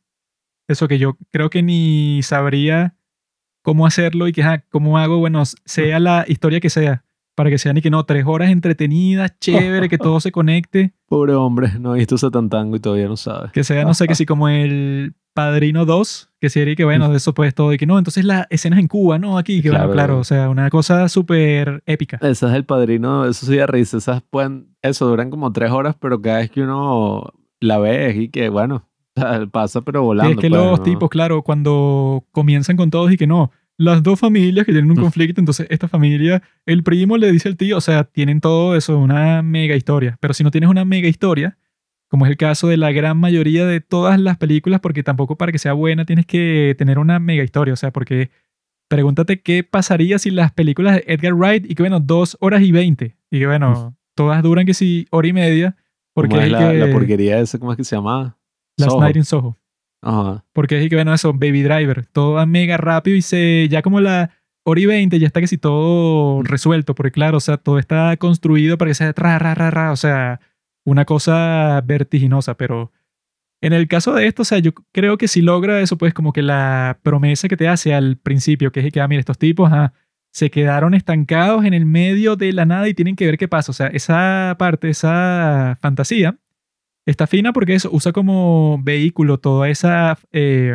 [0.68, 2.96] eso que yo creo que ni sabría
[3.66, 7.02] cómo hacerlo y que, ah, cómo hago, bueno, sea la historia que sea.
[7.34, 10.94] para que sean y que no, tres horas entretenidas, chévere, que todo se conecte.
[11.08, 13.50] Pobre hombre, no ha visto Satantango y todavía no sabe.
[13.52, 17.16] Que sea, no sé, que sí, como el Padrino 2, que sería que bueno, de
[17.16, 19.36] eso pues todo, y que no, entonces las escenas en Cuba, ¿no?
[19.36, 19.92] Aquí, que bueno, Claro.
[19.94, 22.18] claro, o sea, una cosa súper épica.
[22.22, 23.96] Ese es el padrino, eso sí da risa.
[23.98, 28.28] Esas pueden, eso duran como tres horas, pero cada vez que uno la ve y
[28.28, 28.88] que, bueno,
[29.52, 30.30] pasa pero Y volando.
[30.32, 30.84] es que pues, los ¿no?
[30.84, 34.96] tipos, claro, cuando comienzan con todos y que no, las dos familias que tienen un
[34.98, 35.02] Mm.
[35.02, 38.98] conflicto, entonces esta familia, el primo le dice al tío, o sea, tienen todo eso,
[38.98, 40.16] una mega historia.
[40.20, 41.58] Pero si no tienes una mega historia,
[42.08, 45.52] como es el caso de la gran mayoría de todas las películas, porque tampoco para
[45.52, 48.30] que sea buena tienes que tener una mega historia, o sea, porque
[48.88, 52.70] pregúntate qué pasaría si las películas de Edgar Wright y que bueno, dos horas y
[52.72, 55.76] veinte, y que bueno, todas duran que si hora y media,
[56.14, 58.35] porque ¿Cómo es la, que la porquería esa, ¿cómo es que se llama?
[58.76, 59.00] Last Soho.
[59.00, 59.58] Night in Soho.
[60.02, 60.44] Ajá.
[60.52, 64.00] Porque es que, bueno, eso, Baby Driver, todo va mega rápido y se, ya como
[64.00, 64.30] la
[64.64, 68.78] hora y 20 ya está casi todo resuelto, porque claro, o sea, todo está construido
[68.78, 70.40] para que sea ra, ra, ra, ra, o sea,
[70.84, 72.92] una cosa vertiginosa, pero
[73.60, 76.32] en el caso de esto, o sea, yo creo que si logra eso, pues como
[76.32, 79.70] que la promesa que te hace al principio, que es que, ah, mira, estos tipos,
[80.32, 83.70] se quedaron estancados en el medio de la nada y tienen que ver qué pasa,
[83.70, 86.38] o sea, esa parte, esa fantasía,
[87.06, 90.74] Está fina porque eso usa como vehículo toda esa eh,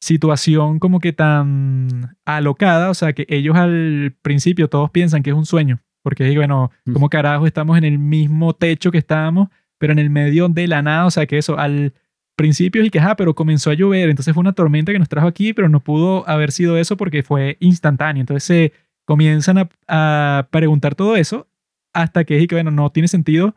[0.00, 5.36] situación como que tan alocada, o sea que ellos al principio todos piensan que es
[5.36, 6.92] un sueño, porque bueno, Mm.
[6.92, 10.82] como carajo estamos en el mismo techo que estábamos, pero en el medio de la
[10.82, 11.94] nada, o sea que eso al
[12.36, 15.26] principio y que, ah, pero comenzó a llover, entonces fue una tormenta que nos trajo
[15.28, 18.72] aquí, pero no pudo haber sido eso porque fue instantáneo, entonces se
[19.06, 21.46] comienzan a, a preguntar todo eso
[21.94, 23.54] hasta que es y que, bueno, no tiene sentido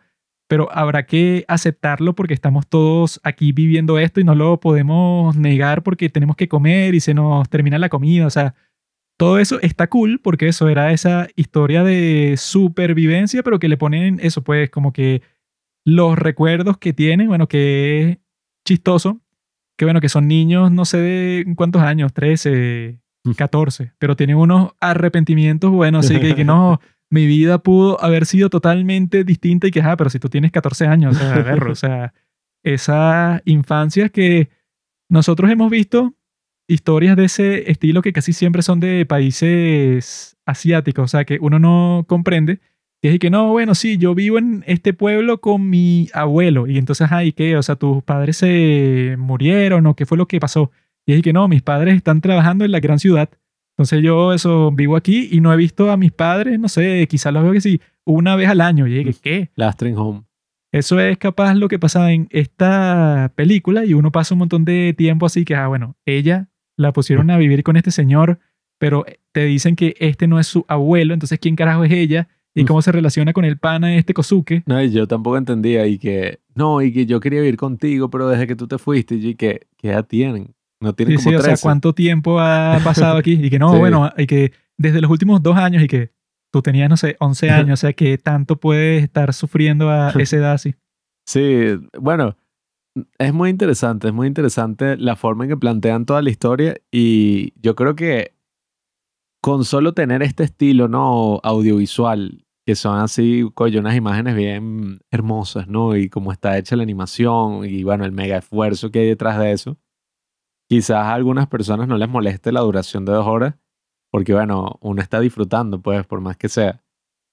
[0.47, 5.83] pero habrá que aceptarlo porque estamos todos aquí viviendo esto y no lo podemos negar
[5.83, 8.25] porque tenemos que comer y se nos termina la comida.
[8.25, 8.55] O sea,
[9.17, 14.19] todo eso está cool porque eso era esa historia de supervivencia, pero que le ponen
[14.21, 15.21] eso, pues como que
[15.85, 18.17] los recuerdos que tienen, bueno, que es
[18.65, 19.19] chistoso,
[19.77, 22.99] que bueno, que son niños, no sé de cuántos años, 13,
[23.35, 26.79] 14, pero tienen unos arrepentimientos, bueno, así que, que no,
[27.09, 30.87] mi vida pudo haber sido totalmente distinta y que, ah, pero si tú tienes 14
[30.87, 32.13] años, o sea, verlo, o sea,
[32.63, 34.49] esas infancias que
[35.09, 36.15] nosotros hemos visto
[36.67, 41.59] historias de ese estilo que casi siempre son de países asiáticos, o sea, que uno
[41.59, 42.59] no comprende.
[43.01, 46.67] Y es que no, bueno, sí, yo vivo en este pueblo con mi abuelo.
[46.67, 47.55] Y entonces, ay, ¿qué?
[47.55, 50.71] O sea, tus padres se murieron o qué fue lo que pasó.
[51.05, 53.29] Y es que no, mis padres están trabajando en la gran ciudad.
[53.77, 57.31] Entonces yo eso vivo aquí y no he visto a mis padres, no sé, quizás
[57.31, 58.87] los veo que sí, una vez al año.
[58.87, 59.51] Y dije, ¿qué?
[59.95, 60.23] Home.
[60.71, 64.95] Eso es capaz lo que pasaba en esta película y uno pasa un montón de
[64.97, 68.39] tiempo así que, ah, bueno, ella la pusieron a vivir con este señor,
[68.79, 72.27] pero te dicen que este no es su abuelo, entonces ¿quién carajo es ella?
[72.55, 74.63] ¿Y cómo se relaciona con el pana este Kosuke?
[74.65, 78.27] No, y yo tampoco entendía y que, no, y que yo quería vivir contigo, pero
[78.27, 80.55] desde que tú te fuiste, y que, ¿qué edad tienen?
[80.81, 81.63] No tienen Sí, como sí, o sea, 13.
[81.63, 83.33] ¿cuánto tiempo ha pasado aquí?
[83.33, 83.77] Y que no, Sí.
[83.79, 86.11] bueno, y que desde los últimos dos años y que
[86.51, 90.37] tú tenías, no sé, 11 años, o sea, que tanto puedes estar sufriendo a esa
[90.37, 90.75] edad así.
[91.27, 92.37] Sí, bueno,
[93.19, 97.53] es muy interesante, es muy interesante la forma en que plantean toda la historia y
[97.61, 98.33] yo creo que
[99.41, 101.39] con solo tener este estilo, ¿no?
[101.43, 105.95] Audiovisual, que son así, coño, unas imágenes bien hermosas, ¿no?
[105.95, 109.51] Y cómo está hecha la animación y bueno, el mega esfuerzo que hay detrás de
[109.51, 109.77] eso.
[110.69, 113.55] Quizás a algunas personas no les moleste la duración de dos horas,
[114.11, 116.83] porque bueno, uno está disfrutando, pues, por más que sea.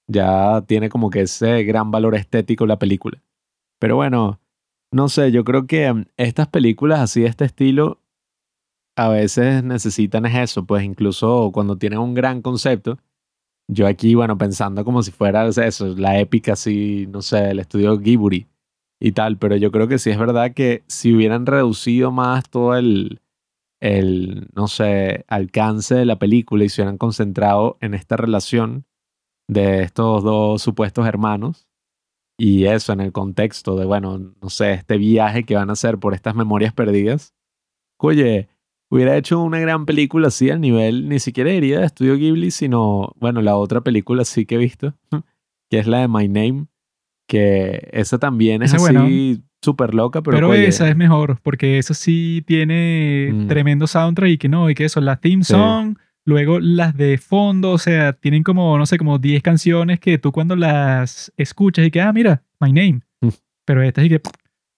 [0.07, 3.21] Ya tiene como que ese gran valor estético la película.
[3.79, 4.39] Pero bueno,
[4.91, 8.01] no sé, yo creo que mm, estas películas así de este estilo
[8.95, 12.97] a veces necesitan es eso, pues incluso cuando tienen un gran concepto.
[13.67, 17.97] Yo aquí, bueno, pensando como si fuera eso, la épica así, no sé, el estudio
[17.97, 18.47] Ghibli
[18.99, 22.75] y tal, pero yo creo que sí es verdad que si hubieran reducido más todo
[22.77, 23.19] el,
[23.85, 28.85] el, no sé, alcance de la película y se hubieran concentrado en esta relación
[29.47, 31.67] de estos dos supuestos hermanos,
[32.35, 35.99] y eso en el contexto de, bueno, no sé, este viaje que van a hacer
[35.99, 37.35] por estas memorias perdidas.
[37.99, 38.49] Oye,
[38.89, 43.13] hubiera hecho una gran película así al nivel, ni siquiera diría de Estudio Ghibli, sino,
[43.17, 44.95] bueno, la otra película sí que he visto,
[45.69, 46.65] que es la de My Name,
[47.27, 51.39] que esa también es Esa es así súper loca, pero, Pero, oye, esa es mejor,
[51.41, 53.47] porque eso sí tiene Mm.
[53.47, 55.53] tremendo soundtrack y que no, y que eso, la theme Sí.
[55.53, 60.17] song, luego las de fondo, o sea, tienen como, no sé, como 10 canciones que
[60.19, 63.01] tú cuando las escuchas y que, ah, mira, My Name.
[63.21, 63.29] Mm.
[63.65, 64.21] Pero esta sí que,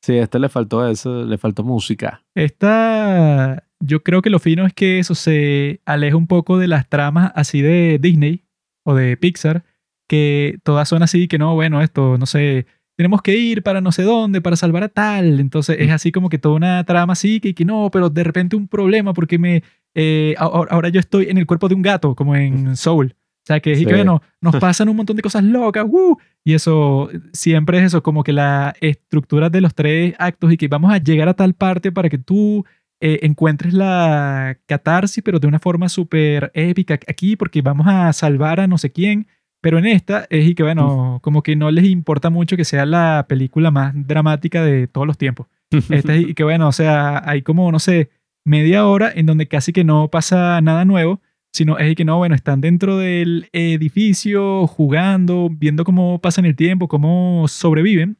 [0.01, 2.23] sí, a este le faltó eso, le faltó música.
[2.33, 6.87] esta, yo creo que lo fino es que eso se aleja un poco de las
[6.89, 8.45] tramas así de Disney
[8.83, 9.63] o de Pixar,
[10.07, 12.65] que todas son así, que no, bueno, esto, no sé,
[12.95, 15.39] tenemos que ir para no sé dónde, para salvar a tal.
[15.39, 18.55] Entonces es así como que toda una trama así, que, que no, pero de repente
[18.55, 22.15] un problema porque me, eh, ahora, ahora yo estoy en el cuerpo de un gato,
[22.15, 23.15] como en Soul.
[23.15, 23.95] O sea, que es y que, Sí.
[23.95, 26.17] bueno, nos pasan un montón de cosas locas, ¡uh!
[26.43, 30.67] y eso siempre es eso, como que la estructura de los tres actos y que
[30.67, 32.65] vamos a llegar a tal parte para que tú
[32.99, 38.59] eh, encuentres la catarsis, pero de una forma súper épica aquí, porque vamos a salvar
[38.59, 39.27] a no sé quién.
[39.61, 42.85] Pero en esta es y que, bueno, como que no les importa mucho que sea
[42.85, 45.47] la película más dramática de todos los tiempos.
[45.89, 48.09] Esta es y que, bueno, o sea, hay como, no sé,
[48.45, 52.17] media hora en donde casi que no pasa nada nuevo, sino es y que no,
[52.17, 58.17] bueno, están dentro del edificio jugando, viendo cómo pasan el tiempo, cómo sobreviven.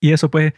[0.00, 0.52] Y eso, pues,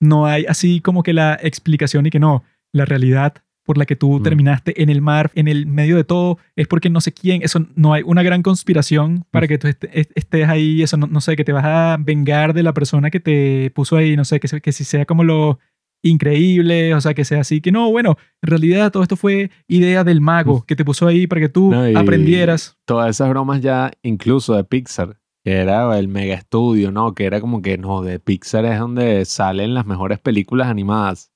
[0.00, 3.34] no hay así como que la explicación y que no, la realidad
[3.68, 4.22] por la que tú Mm.
[4.22, 7.66] terminaste en el mar, en el medio de todo, es porque no sé quién, eso
[7.76, 11.20] no hay una gran conspiración para que tú est- est- estés ahí, eso no, no
[11.20, 14.40] sé, que te vas a vengar de la persona que te puso ahí, no sé,
[14.40, 15.58] que, se- que si sea como lo
[16.02, 20.02] increíble, o sea, que sea así, que no, bueno, en realidad todo esto fue idea
[20.04, 22.76] del mago que te puso ahí para que tú No, aprendieras.
[22.86, 27.14] Todas esas bromas ya, incluso de Pixar, que era el mega estudio, ¿no?
[27.14, 31.30] Que era como que, no, de Pixar es donde salen las mejores películas animadas.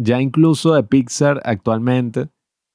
[0.00, 2.28] Ya incluso de Pixar actualmente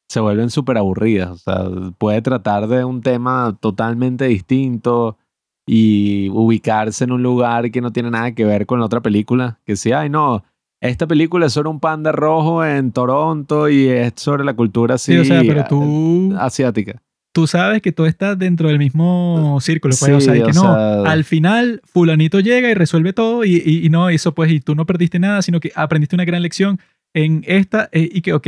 [0.10, 1.30] se vuelven súper aburridas.
[1.32, 1.64] O sea,
[1.98, 5.18] puede tratar de un tema totalmente distinto
[5.66, 9.60] y ubicarse en un lugar que no tiene nada que ver con la otra película.
[9.66, 10.44] Que sí, ay, no,
[10.82, 15.14] esta película es sobre un panda rojo en Toronto y es sobre la cultura así
[15.14, 17.02] Sí, o sea, pero tú, asiática.
[17.34, 20.52] tú sabes que todo está dentro del mismo círculo, pues, o Sí, sea, y que
[20.52, 24.34] o no, sea- al final fulanito llega y resuelve todo y, y- y no, eso
[24.36, 26.80] pues, y tú no perdiste nada, sino que aprendiste una gran lección
[27.14, 28.48] en esta eh, y que, ok,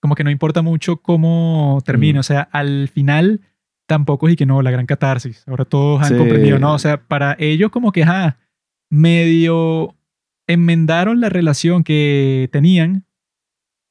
[0.00, 2.20] como que no importa mucho cómo termine, Mm.
[2.20, 3.40] o sea, al final
[3.86, 6.16] tampoco es y que no, la gran catarsis, ahora todos han Sí.
[6.16, 6.74] comprendido, ¿no?
[6.74, 8.38] O sea, para ellos como que, ajá,
[8.90, 9.94] medio
[10.46, 13.04] enmendaron la relación que tenían,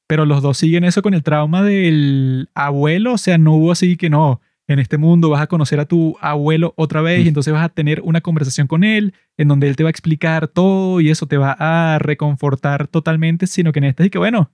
[0.06, 3.96] pero los dos siguen eso con el trauma del abuelo, o sea, no hubo así
[3.96, 4.40] que no,
[4.72, 7.68] en este mundo vas a conocer a tu abuelo otra vez y entonces vas a
[7.70, 11.26] tener una conversación con él en donde él te va a explicar todo y eso
[11.26, 14.52] te va a reconfortar totalmente, sino que en este es que bueno,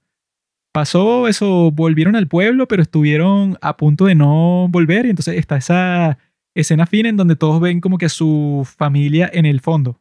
[0.72, 5.58] pasó eso, volvieron al pueblo, pero estuvieron a punto de no volver y entonces está
[5.58, 6.16] esa
[6.54, 10.00] escena fina en donde todos ven como que a su familia en el fondo.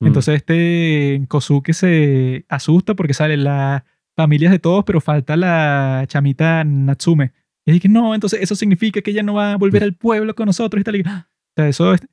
[0.00, 0.06] Mm.
[0.08, 3.84] Entonces este Kosuke se asusta porque salen las
[4.16, 7.30] familias de todos, pero falta la chamita Natsume.
[7.66, 10.46] Y que no, entonces eso significa que ella no va a volver al pueblo con
[10.46, 10.96] nosotros y tal.
[10.96, 11.28] y- ¡ah!
[11.30, 12.04] O sea, eso est-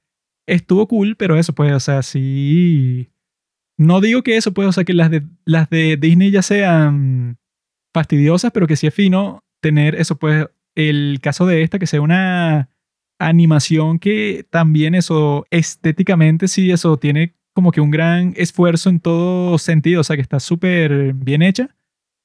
[0.47, 3.09] estuvo cool, pero eso pues, o sea, sí...
[3.77, 7.37] No digo que eso pues, o sea, que las de, las de Disney ya sean
[7.93, 12.01] fastidiosas, pero que sí es fino tener eso pues, el caso de esta, que sea
[12.01, 12.69] una
[13.19, 19.57] animación que también eso estéticamente sí eso tiene como que un gran esfuerzo en todo
[19.57, 21.75] sentido, o sea que está súper bien hecha,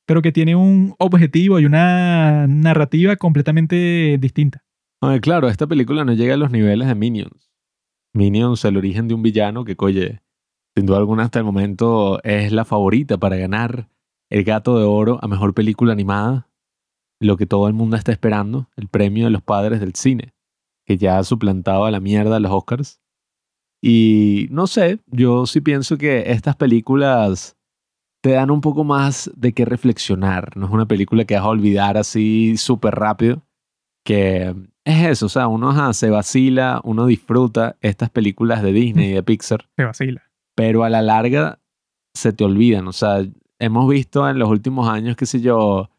[0.06, 4.64] pero que tiene un objetivo y una narrativa completamente distinta.
[5.00, 7.50] Oye, claro, esta película no llega a los niveles de Minions.
[8.14, 10.22] Minions, el origen de un villano que, oye,
[10.76, 13.88] sin duda alguna hasta el momento es la favorita para ganar
[14.30, 16.48] el Gato de Oro a Mejor Película Animada,
[17.20, 20.34] lo que todo el mundo está esperando, el premio de los padres del cine,
[20.84, 23.00] que ya ha suplantado a la mierda a los Oscars.
[23.80, 27.56] Y no sé, yo sí pienso que estas películas
[28.24, 30.56] te dan un poco más de qué reflexionar.
[30.56, 33.42] No es una película que vas a olvidar así súper rápido.
[34.02, 34.54] Que
[34.86, 39.12] es eso, o sea, uno ajá, se vacila, uno disfruta estas películas de Disney y
[39.12, 40.22] de Pixar, Se vacila.
[40.56, 41.60] pero a la larga
[42.14, 42.88] se te olvidan.
[42.88, 43.26] O sea,
[43.58, 45.90] hemos visto en los últimos años, qué sé yo,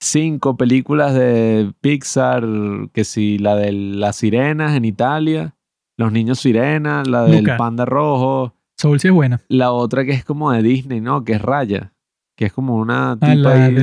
[0.00, 2.46] cinco películas de Pixar,
[2.94, 5.54] que si la de las sirenas en Italia,
[5.98, 7.58] los niños sirenas, la del Luca.
[7.58, 9.40] panda rojo, Soul sí es buena.
[9.48, 11.24] la otra que es como de Disney, ¿no?
[11.24, 11.92] Que es Raya,
[12.36, 13.80] que es como una Ah, tipa la ahí de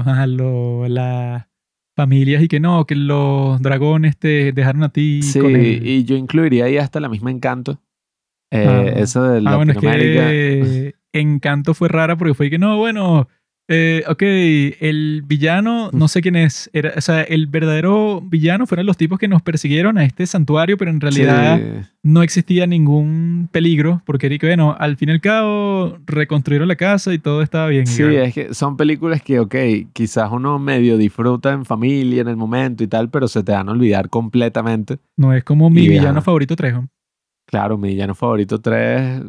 [0.00, 1.46] ajá, lo- las
[1.94, 5.86] familias y que no, que los dragones te dejaron a ti Sí, con el...
[5.86, 7.78] y yo incluiría ahí hasta la misma Encanto.
[8.50, 9.00] Eh, Ah.
[9.00, 13.28] esa de Ah, bueno, es que Encanto fue rara porque fue que no, bueno,
[13.72, 14.22] eh, ok,
[14.80, 19.18] el villano, no sé quién es, era, o sea, el verdadero villano fueron los tipos
[19.18, 21.88] que nos persiguieron a este santuario, pero en realidad Sí.
[22.02, 27.18] no existía ningún peligro porque bueno, al fin y al cabo reconstruyeron la casa y
[27.18, 27.86] todo estaba bien.
[27.86, 29.54] Sí, es que son películas que, ok,
[29.92, 33.68] quizás uno medio disfruta en familia, en el momento y tal, pero se te van
[33.68, 34.98] a olvidar completamente.
[35.16, 36.86] no es como mi y, villano favorito Trejo.
[37.46, 39.22] Claro, mi villano favorito 3,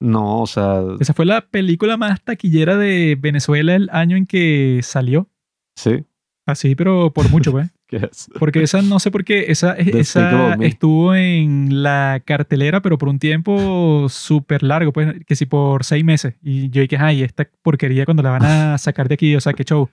[0.00, 4.80] no, o sea, Esa fue la película más taquillera de Venezuela el año en que
[4.82, 5.28] salió.
[5.76, 6.04] sí.
[6.46, 7.70] Así, pero por mucho, pues.
[8.40, 13.20] Porque esa no sé por qué, esa, esa estuvo en la cartelera, pero por un
[13.20, 16.34] tiempo súper largo, pues que si por seis meses.
[16.42, 19.52] Y yo dije, ay, esta porquería cuando la van a sacar de aquí, o sea,
[19.52, 19.90] qué show.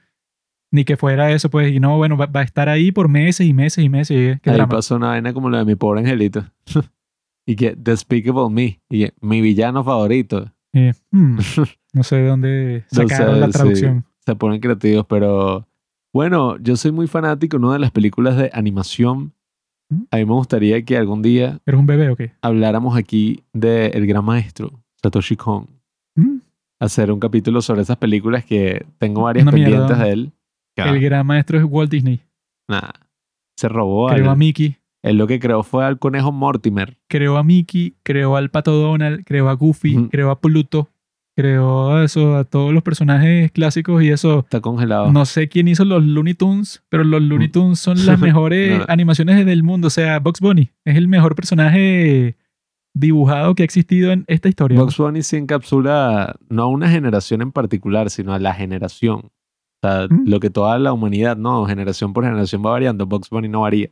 [0.72, 3.46] Ni que fuera eso, pues, y no, bueno, va, va a estar ahí por meses
[3.46, 4.18] y meses y meses.
[4.38, 4.70] y qué Ahí drama.
[4.70, 6.44] pasó una vaina como la de mi pobre angelito.
[7.48, 8.80] y que Despicable Me.
[8.90, 10.52] Y que mi villano favorito.
[10.74, 11.40] Eh, hmm,
[11.94, 13.52] no sé de dónde sacaron la sí.
[13.54, 14.06] traducción.
[14.26, 15.66] Se ponen creativos, pero
[16.14, 17.72] bueno, yo soy muy fanático ¿no?
[17.72, 19.34] de las películas de animación.
[19.90, 20.04] ¿Mm?
[20.12, 22.34] A mí me gustaría que algún día ¿Eres un bebé o qué?
[22.42, 25.68] habláramos aquí de El Gran Maestro, Satoshi Kon.
[26.16, 26.40] Mm,
[26.80, 29.88] Hacer un capítulo sobre esas películas que tengo varias Una mierda.
[29.88, 30.32] pendientes de él.
[30.76, 32.22] El gran maestro es Walt Disney.
[32.70, 32.92] nah,
[33.56, 34.78] se robó a al, Mickey,
[35.08, 36.98] Él lo que creó fue al conejo Mortimer.
[37.08, 40.90] creó a Mickey, creó al Pato Donald, creó a Goofy, creó a Pluto,
[41.36, 44.40] creó a eso, a todos los personajes clásicos y eso.
[44.40, 45.12] Está congelado.
[45.12, 47.50] No sé quién hizo los Looney Tunes, pero los Looney.
[47.50, 48.86] Tunes son las mejores No.
[48.88, 49.88] animaciones del mundo.
[49.88, 52.36] O sea, Bugs Bunny es el mejor personaje
[52.94, 54.80] dibujado que ha existido en esta historia.
[54.80, 59.20] Bugs Bunny se encapsula no a una generación en particular, sino a la generación.
[59.84, 60.28] O sea, Mm.
[60.28, 63.06] lo que toda la humanidad, no, generación por generación va variando.
[63.06, 63.90] Bugs Bunny no varía.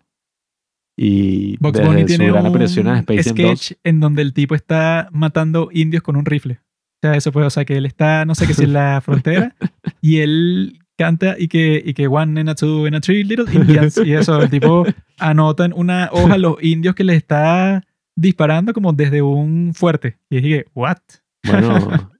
[0.97, 4.21] Y Bugs desde Bunny su tiene gran aparición en Space Jam 2, sketch en donde
[4.21, 6.53] el tipo está matando indios con un rifle.
[6.53, 9.01] O sea, eso pues, o sea, que él está, no sé qué si en la
[9.05, 9.55] frontera
[10.01, 13.45] y él canta y que, y que one and a two and a three little
[13.53, 13.97] Indians.
[14.03, 14.85] Y eso, el tipo
[15.19, 17.83] anota en una hoja los indios que le está
[18.15, 20.17] disparando como desde un fuerte.
[20.29, 20.97] Y dije, ¿what?
[21.45, 22.09] bueno,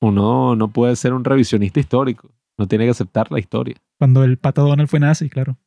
[0.00, 2.30] uno no puede ser un revisionista histórico.
[2.58, 3.76] No tiene que aceptar la historia.
[3.98, 5.58] Cuando el pato Donald fue nazi, claro.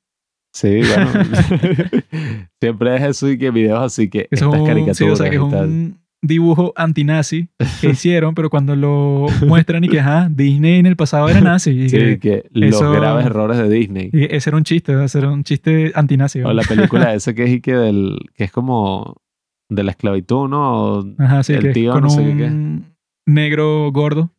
[0.52, 1.10] Sí, bueno.
[2.62, 5.16] Siempre es eso y que videos así que Eso estas es un, caricaturas sí, o
[5.16, 7.47] sea, que es un dibujo antinazi
[7.80, 11.72] que hicieron, pero cuando lo muestran y que, ajá, Disney en el pasado era nazi.
[11.72, 14.10] Y Sí, que, que los graves errores de Disney.
[14.12, 16.41] y ese era un chiste, ese era un chiste antinazi.
[16.41, 19.16] O la película esa que es y que del que es como
[19.70, 20.74] de la esclavitud, ¿no?
[21.00, 22.86] O- Ajá, sí, el que tío con no sé qué, un
[23.26, 24.32] negro gordo.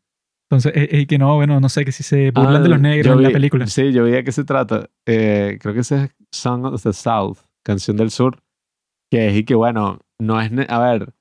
[0.50, 2.80] Entonces, es, es que no, bueno, no sé, que si se burlan Ah, de los
[2.80, 3.66] negros yo en la vi- película.
[3.68, 4.88] Sí, yo vi a qué se trata.
[5.06, 8.38] Eh, creo que ese es Song of the South, canción del sur.
[9.12, 10.50] Que es y que, bueno, no es.
[10.68, 11.12] A ver,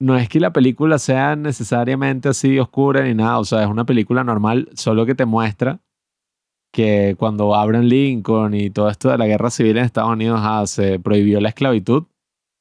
[0.00, 3.38] no es que la película sea necesariamente así oscura ni nada.
[3.38, 5.80] O sea, es una película normal, solo que te muestra
[6.74, 10.66] que cuando abren Lincoln y todo esto de la guerra civil en Estados Unidos ah,
[10.66, 12.04] se prohibió la esclavitud,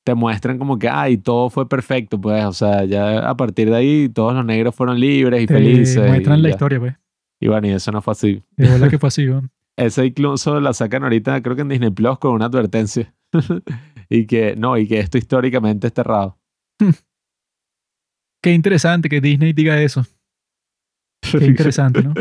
[0.05, 3.75] te muestran como que, ay, todo fue perfecto, pues, o sea, ya a partir de
[3.75, 6.07] ahí todos los negros fueron libres y Te felices.
[6.07, 6.53] muestran y la ya.
[6.53, 6.95] historia, pues.
[7.41, 8.43] Y bueno, y eso no fue así.
[8.55, 9.41] De bola que fue así, ¿no?
[9.77, 13.13] Esa incluso la sacan ahorita, creo que en Disney Plus con una advertencia.
[14.09, 16.37] y que, no, y que esto históricamente está errado.
[18.41, 20.05] Qué interesante que Disney diga eso.
[21.21, 22.13] Qué interesante, ¿no?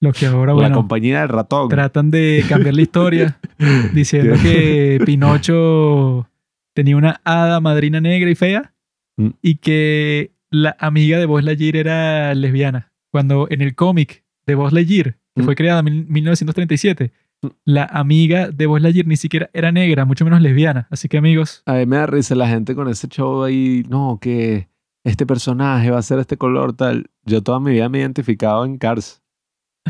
[0.00, 1.68] Lo que ahora, la bueno, compañía del ratón.
[1.68, 3.40] tratan de cambiar la historia
[3.94, 6.28] diciendo que Pinocho
[6.74, 8.72] tenía una hada madrina negra y fea
[9.16, 9.28] Mm.
[9.42, 12.92] y que la amiga de Buzz Lightyear era lesbiana.
[13.12, 15.44] Cuando en el cómic de Buzz Lightyear, que Mm.
[15.44, 17.12] fue creada en mil- 1937,
[17.42, 17.46] Mm.
[17.64, 20.88] la amiga de Buzz Lightyear ni siquiera era negra, mucho menos lesbiana.
[20.90, 24.18] Así que amigos, A mí me da risa la gente con ese show ahí, no,
[24.20, 24.68] que
[25.04, 27.06] este personaje va a ser este color, tal.
[27.24, 29.22] Yo toda mi vida me he identificado en Cars,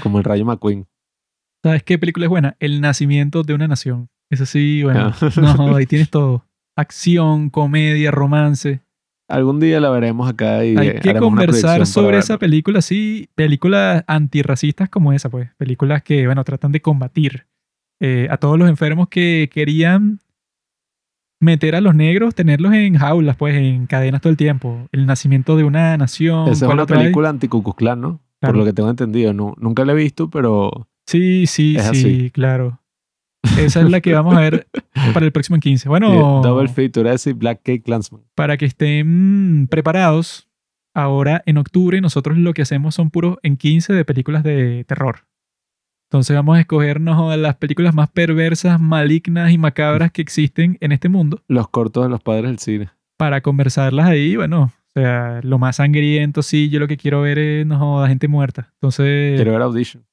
[0.03, 0.87] como el Rayo McQueen.
[1.63, 2.57] ¿sabes qué película es buena?
[2.61, 4.11] El nacimiento de una nación.
[4.29, 5.31] Eso sí, bueno, Ah.
[5.57, 6.45] no, ahí tienes todo.
[6.77, 8.81] Acción, comedia, romance.
[9.29, 12.83] Algún día la veremos acá y Hay eh, que haremos una conversar sobre esa película,
[12.83, 17.47] sí, películas antirracistas como esa, pues, películas que, bueno, tratan de combatir
[18.01, 20.19] eh, a todos los enfermos que querían
[21.41, 24.89] meter a los negros, tenerlos en jaulas, pues, en cadenas todo el tiempo.
[24.93, 26.45] El nacimiento de una nación.
[26.49, 27.03] Esa es ¿cuál una hay?
[27.05, 28.21] película anti-Ku-Klux-Klan, ¿no?
[28.41, 28.53] Claro.
[28.53, 29.33] Por lo que tengo entendido.
[29.33, 32.31] No, nunca la he visto, pero Sí, sí, Es sí, así.
[32.31, 32.81] claro.
[33.59, 34.67] Esa es la que vamos a ver
[35.13, 35.87] para el próximo en 15.
[35.87, 38.23] eh, Bueno, Double Feature y Black Cake Clansman.
[38.35, 40.49] para que estén preparados,
[40.93, 45.27] ahora en octubre nosotros lo que hacemos son puros en 15 de películas de terror.
[46.11, 51.09] Entonces vamos a escogernos las películas más perversas, malignas y macabras que existen en este
[51.09, 52.91] mundo Los cortos de los padres del cine.
[53.17, 54.37] para conversarlas ahí.
[54.37, 58.09] Bueno, o sea, lo más sangriento, sí, yo lo que quiero ver es no joda,
[58.09, 58.71] gente muerta.
[58.75, 60.05] Entonces, Quiero ver Audition.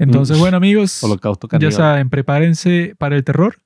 [0.00, 0.40] Entonces Mm.
[0.40, 3.56] bueno amigos, Holocausto ya saben, prepárense para el terror.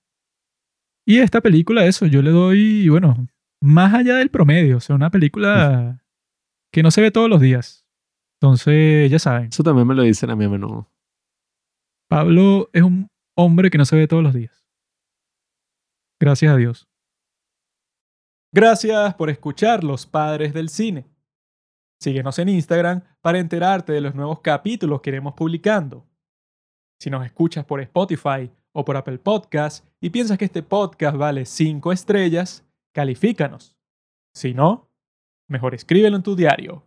[1.06, 3.26] Y esta película, eso, yo le doy, bueno,
[3.62, 6.02] más allá del promedio, o sea, una película
[6.72, 7.86] que no se ve todos los días.
[8.40, 10.90] Entonces, ya saben, Eso también me lo dicen a mí a menudo.
[12.10, 14.66] Pablo es un hombre que no se ve todos los días.
[16.20, 16.88] Gracias a Dios.
[18.52, 21.06] Gracias por escuchar Los Padres del Cine.
[22.00, 26.06] Síguenos en Instagram para enterarte de los nuevos capítulos que iremos publicando.
[26.98, 31.44] Si nos escuchas por Spotify o por Apple Podcast y piensas que este podcast vale
[31.44, 33.76] 5 estrellas, califícanos.
[34.34, 34.90] Si no,
[35.48, 36.84] mejor escríbelo en tu diario